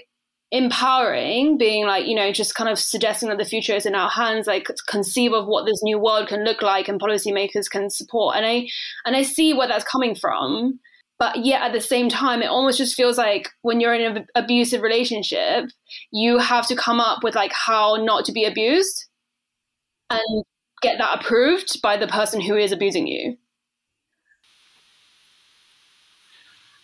empowering 0.52 1.58
being 1.58 1.88
like 1.88 2.06
you 2.06 2.13
know 2.13 2.32
just 2.32 2.54
kind 2.54 2.69
of 2.69 2.78
suggesting 2.78 3.28
that 3.28 3.39
the 3.39 3.45
future 3.45 3.73
is 3.73 3.88
in 3.88 3.95
our 3.95 4.10
hands 4.10 4.45
like 4.45 4.67
conceive 4.88 5.34
of 5.34 5.47
what 5.47 5.65
this 5.65 5.82
new 5.82 5.97
world 5.97 6.28
can 6.28 6.43
look 6.43 6.62
like 6.62 6.88
and 6.88 7.02
policymakers 7.02 7.67
can 7.67 7.89
support. 7.89 8.36
And 8.36 8.45
i 8.45 8.67
and 9.04 9.15
i 9.15 9.23
see 9.23 9.52
where 9.56 9.67
that's 9.67 9.84
coming 9.84 10.13
from 10.13 10.80
but 11.17 11.43
yet 11.43 11.63
at 11.63 11.73
the 11.73 11.82
same 11.82 12.08
time 12.08 12.43
it 12.43 12.52
almost 12.52 12.78
just 12.78 12.95
feels 12.95 13.17
like 13.17 13.49
when 13.63 13.80
you're 13.80 13.95
in 13.95 14.17
an 14.17 14.28
abusive 14.36 14.84
relationship 14.84 15.71
you 16.12 16.38
have 16.38 16.67
to 16.67 16.76
come 16.76 16.99
up 16.99 17.23
with 17.23 17.36
like 17.36 17.52
how 17.54 17.95
not 17.95 18.26
to 18.26 18.32
be 18.32 18.45
abused. 18.45 19.08
And 20.10 20.43
get 20.84 21.00
that 21.00 21.22
approved 21.22 21.82
by 21.82 21.98
the 21.98 22.08
person 22.08 22.41
who 22.41 22.56
is 22.56 22.72
abusing 22.72 23.08
you? 23.08 23.38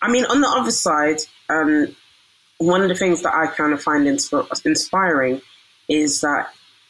I 0.01 0.09
mean, 0.09 0.25
on 0.25 0.41
the 0.41 0.47
other 0.47 0.71
side, 0.71 1.17
um, 1.49 1.95
one 2.57 2.81
of 2.81 2.89
the 2.89 2.95
things 2.95 3.21
that 3.23 3.33
I 3.33 3.47
kind 3.47 3.73
of 3.73 3.83
find 3.83 4.07
insp- 4.07 4.65
inspiring 4.65 5.41
is 5.88 6.21
that 6.21 6.47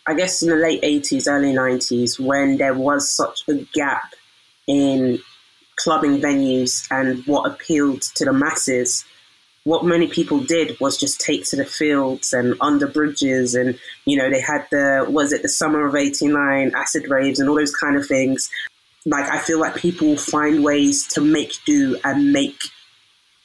I 0.07 0.13
guess 0.13 0.41
in 0.41 0.49
the 0.49 0.55
late 0.55 0.81
80s, 0.81 1.27
early 1.27 1.53
90s, 1.53 2.19
when 2.19 2.57
there 2.57 2.73
was 2.73 3.09
such 3.09 3.47
a 3.47 3.55
gap 3.73 4.13
in 4.67 5.19
clubbing 5.75 6.19
venues 6.19 6.87
and 6.91 7.23
what 7.25 7.51
appealed 7.51 8.01
to 8.01 8.25
the 8.25 8.33
masses, 8.33 9.05
what 9.69 9.85
many 9.85 10.07
people 10.07 10.39
did 10.39 10.75
was 10.79 10.97
just 10.97 11.21
take 11.21 11.43
to 11.45 11.55
the 11.55 11.63
fields 11.63 12.33
and 12.33 12.55
under 12.59 12.87
bridges 12.87 13.53
and 13.53 13.77
you 14.05 14.17
know 14.17 14.27
they 14.27 14.41
had 14.41 14.65
the 14.71 15.05
was 15.07 15.31
it 15.31 15.43
the 15.43 15.47
summer 15.47 15.85
of 15.85 15.95
89 15.95 16.71
acid 16.75 17.07
raves 17.07 17.39
and 17.39 17.47
all 17.47 17.55
those 17.55 17.75
kind 17.75 17.95
of 17.95 18.07
things. 18.07 18.49
Like 19.05 19.29
i 19.29 19.37
feel 19.37 19.59
like 19.59 19.75
people 19.75 20.17
find 20.17 20.63
ways 20.63 21.07
to 21.09 21.21
make 21.21 21.53
do 21.67 21.99
and 22.03 22.33
make 22.33 22.59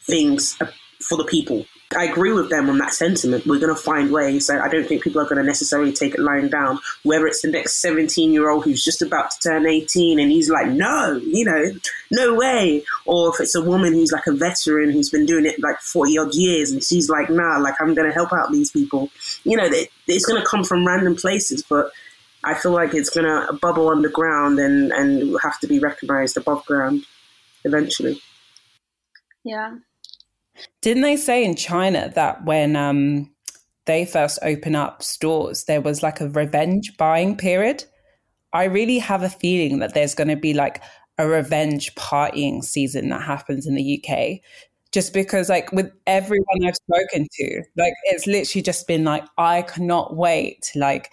things 0.07 0.59
for 1.00 1.16
the 1.16 1.24
people. 1.24 1.66
I 1.96 2.04
agree 2.04 2.33
with 2.33 2.50
them 2.50 2.68
on 2.68 2.78
that 2.78 2.92
sentiment. 2.92 3.46
We're 3.46 3.61
going 3.61 3.74
to 3.74 3.80
find 3.80 4.11
ways. 4.11 4.50
I 4.50 4.68
don't 4.68 4.87
think 4.87 5.02
people 5.02 5.20
are 5.20 5.26
going 5.26 5.37
to 5.37 5.44
necessarily 5.44 5.92
take 5.92 6.14
it 6.14 6.20
lying 6.20 6.48
down. 6.48 6.78
Whether 7.02 7.26
it's 7.26 7.42
the 7.42 7.50
next 7.50 7.80
17 7.80 8.33
year 8.33 8.50
old 8.50 8.64
who's 8.64 8.83
just 8.83 9.02
about 9.02 9.30
to 9.30 9.48
turn 9.48 9.66
18 9.66 10.18
and 10.18 10.30
he's 10.30 10.50
like, 10.50 10.68
no, 10.68 11.20
you 11.24 11.44
know, 11.44 11.78
no 12.11 12.35
way. 12.35 12.85
Or 13.07 13.33
if 13.33 13.40
it's 13.40 13.54
a 13.54 13.62
woman 13.62 13.92
who's 13.92 14.12
like 14.12 14.26
a 14.26 14.33
veteran 14.33 14.90
who's 14.90 15.11
been 15.11 15.26
doing 15.26 15.46
it 15.46 15.62
like 15.62 15.78
40 15.80 16.18
odd 16.18 16.35
years 16.35 16.70
and 16.72 16.83
she's 16.83 17.09
like, 17.09 17.30
nah, 17.30 17.59
like 17.59 17.74
I'm 17.80 17.94
going 17.94 18.09
to 18.09 18.14
help 18.14 18.33
out 18.33 18.50
these 18.50 18.70
people. 18.70 19.11
You 19.44 19.57
know, 19.57 19.68
it's 20.07 20.26
going 20.26 20.40
to 20.40 20.48
come 20.48 20.64
from 20.64 20.87
random 20.87 21.16
places, 21.16 21.62
but 21.62 21.92
I 22.42 22.54
feel 22.54 22.72
like 22.72 22.94
it's 22.94 23.11
going 23.11 23.26
to 23.26 23.52
bubble 23.54 23.88
underground 23.88 24.59
and, 24.59 24.92
and 24.92 25.37
have 25.42 25.61
to 25.61 25.66
be 25.66 25.78
recognized 25.78 26.37
above 26.37 26.64
ground 26.66 27.04
eventually. 27.64 28.20
Yeah. 29.44 29.76
Didn't 30.83 31.03
they 31.03 31.17
say 31.17 31.45
in 31.45 31.57
China 31.57 32.12
that 32.14 32.45
when 32.45 32.77
um, 32.77 33.31
they 33.87 34.05
first 34.05 34.38
open 34.43 34.75
up 34.75 35.03
stores, 35.03 35.64
there 35.64 35.81
was 35.81 36.03
like 36.03 36.21
a 36.21 36.29
revenge 36.29 36.97
buying 36.97 37.37
period? 37.37 37.85
I 38.53 38.64
really 38.64 38.99
have 38.99 39.23
a 39.23 39.29
feeling 39.29 39.81
that 39.81 39.95
there's 39.95 40.14
going 40.14 40.29
to 40.29 40.37
be 40.37 40.55
like 40.55 40.83
a 41.19 41.27
revenge 41.27 41.95
partying 41.95 42.62
season 42.62 43.09
that 43.09 43.23
happens 43.23 43.67
in 43.67 43.75
the 43.75 44.03
UK. 44.03 44.40
Just 44.93 45.12
because, 45.12 45.49
like, 45.49 45.73
with 45.73 45.90
everyone 46.07 46.64
I've 46.64 46.77
spoken 46.77 47.27
to, 47.33 47.62
like, 47.77 47.95
it's 48.05 48.29
literally 48.29 48.62
just 48.62 48.87
been 48.87 49.03
like, 49.03 49.25
I 49.37 49.62
cannot 49.62 50.17
wait 50.17 50.71
like 50.77 51.12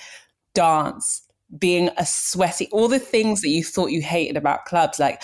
dance, 0.54 1.24
being 1.58 1.90
a 1.98 2.06
sweaty, 2.06 2.70
all 2.72 2.88
the 2.88 3.00
things 3.00 3.42
that 3.42 3.50
you 3.50 3.64
thought 3.64 3.92
you 3.92 4.02
hated 4.02 4.38
about 4.38 4.66
clubs, 4.66 5.00
like 5.00 5.22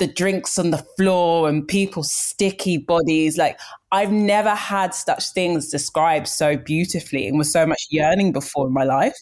the 0.00 0.06
drinks 0.08 0.58
on 0.58 0.70
the 0.70 0.84
floor 0.96 1.48
and 1.48 1.68
people's 1.68 2.10
sticky 2.10 2.78
bodies. 2.78 3.38
Like 3.38 3.60
I've 3.92 4.10
never 4.10 4.54
had 4.54 4.94
such 4.94 5.30
things 5.32 5.68
described 5.68 6.26
so 6.26 6.56
beautifully 6.56 7.28
and 7.28 7.38
with 7.38 7.48
so 7.48 7.66
much 7.66 7.86
yearning 7.90 8.32
before 8.32 8.66
in 8.66 8.72
my 8.72 8.84
life. 8.84 9.14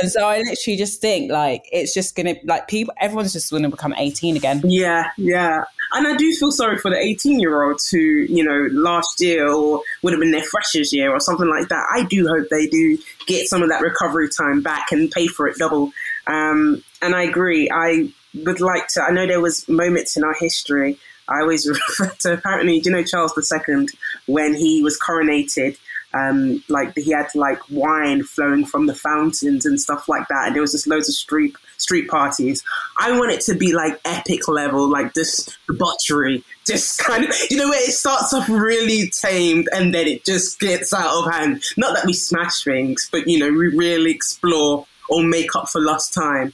And 0.00 0.10
so 0.10 0.28
I 0.28 0.38
literally 0.38 0.78
just 0.78 1.00
think 1.00 1.32
like 1.32 1.64
it's 1.72 1.92
just 1.92 2.14
gonna 2.14 2.36
like 2.44 2.68
people 2.68 2.94
everyone's 3.00 3.32
just 3.32 3.50
gonna 3.50 3.68
become 3.68 3.92
18 3.98 4.36
again. 4.36 4.62
Yeah, 4.64 5.10
yeah. 5.18 5.64
And 5.92 6.06
I 6.06 6.16
do 6.16 6.32
feel 6.32 6.52
sorry 6.52 6.78
for 6.78 6.90
the 6.90 6.96
18 6.96 7.40
year 7.40 7.64
olds 7.64 7.90
who, 7.90 7.98
you 7.98 8.44
know, 8.44 8.68
last 8.72 9.20
year 9.20 9.52
or 9.52 9.82
would 10.02 10.12
have 10.12 10.20
been 10.20 10.30
their 10.30 10.44
freshers 10.44 10.92
year 10.92 11.12
or 11.12 11.18
something 11.18 11.48
like 11.48 11.68
that. 11.68 11.84
I 11.92 12.04
do 12.04 12.28
hope 12.28 12.48
they 12.50 12.68
do 12.68 12.98
get 13.26 13.48
some 13.48 13.62
of 13.62 13.68
that 13.70 13.82
recovery 13.82 14.28
time 14.28 14.62
back 14.62 14.92
and 14.92 15.10
pay 15.10 15.26
for 15.26 15.48
it 15.48 15.58
double. 15.58 15.90
Um, 16.28 16.84
and 17.02 17.16
I 17.16 17.24
agree. 17.24 17.68
I 17.72 18.12
would 18.34 18.60
like 18.60 18.88
to, 18.88 19.02
I 19.02 19.10
know 19.10 19.26
there 19.26 19.40
was 19.40 19.68
moments 19.68 20.16
in 20.16 20.24
our 20.24 20.34
history 20.34 20.98
I 21.30 21.40
always 21.40 21.66
refer 21.68 22.12
to 22.20 22.32
apparently, 22.34 22.80
do 22.80 22.90
you 22.90 22.96
know 22.96 23.04
Charles 23.04 23.32
II 23.38 23.86
when 24.26 24.54
he 24.54 24.82
was 24.82 24.98
coronated? 24.98 25.78
Um, 26.12 26.64
like 26.68 26.92
he 26.96 27.12
had 27.12 27.28
like 27.36 27.60
wine 27.70 28.24
flowing 28.24 28.66
from 28.66 28.86
the 28.86 28.96
fountains 28.96 29.64
and 29.64 29.80
stuff 29.80 30.08
like 30.08 30.26
that, 30.26 30.46
and 30.46 30.54
there 30.54 30.60
was 30.60 30.72
just 30.72 30.88
loads 30.88 31.08
of 31.08 31.14
street 31.14 31.54
street 31.76 32.08
parties. 32.08 32.64
I 32.98 33.16
want 33.16 33.30
it 33.30 33.42
to 33.42 33.54
be 33.54 33.72
like 33.72 34.00
epic 34.04 34.48
level, 34.48 34.90
like 34.90 35.14
this 35.14 35.56
debauchery, 35.68 36.42
just 36.66 36.98
kind 36.98 37.24
of 37.24 37.34
you 37.48 37.56
know 37.56 37.68
where 37.68 37.88
it 37.88 37.92
starts 37.92 38.34
off 38.34 38.48
really 38.48 39.08
tamed 39.10 39.68
and 39.72 39.94
then 39.94 40.08
it 40.08 40.24
just 40.24 40.58
gets 40.58 40.92
out 40.92 41.14
of 41.14 41.32
hand. 41.32 41.62
Not 41.76 41.94
that 41.94 42.06
we 42.06 42.12
smash 42.12 42.64
things, 42.64 43.08
but 43.12 43.28
you 43.28 43.38
know 43.38 43.52
we 43.52 43.68
really 43.68 44.10
explore 44.10 44.88
or 45.08 45.22
make 45.22 45.54
up 45.54 45.68
for 45.68 45.80
lost 45.80 46.12
time. 46.12 46.52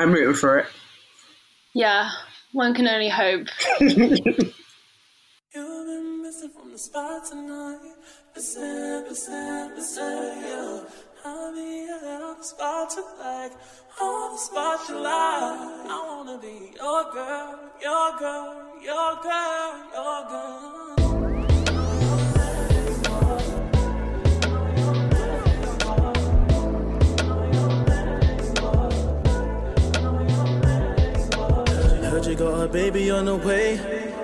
I'm 0.00 0.12
rooting 0.12 0.34
for 0.34 0.60
it. 0.60 0.66
Yeah, 1.76 2.08
one 2.52 2.72
can 2.72 2.86
only 2.86 3.08
hope. 3.08 3.48
You've 3.80 3.96
been 3.96 4.22
missing 6.22 6.50
from 6.50 6.70
the 6.70 6.78
spot 6.78 7.24
tonight. 7.28 7.80
Percent, 8.32 9.08
percent, 9.08 9.74
percent, 9.74 10.40
yeah. 10.46 10.84
I'll 11.24 11.52
be 11.52 11.88
on 11.90 12.38
the 12.38 12.44
spot 12.44 12.92
you 12.96 13.04
like, 13.18 13.52
on 14.00 14.32
the 14.32 14.38
spot 14.38 14.88
you. 14.88 15.02
I 15.04 16.06
wanna 16.08 16.38
be 16.38 16.74
your 16.76 17.12
girl, 17.12 17.58
your 17.82 18.18
girl, 18.20 18.72
your 18.80 19.16
girl, 19.24 19.90
your 19.94 20.28
girl. 20.28 21.03
Heard 32.14 32.26
you 32.26 32.36
got 32.36 32.62
a 32.62 32.68
baby 32.68 33.10
on 33.10 33.24
the 33.24 33.34
way. 33.34 34.23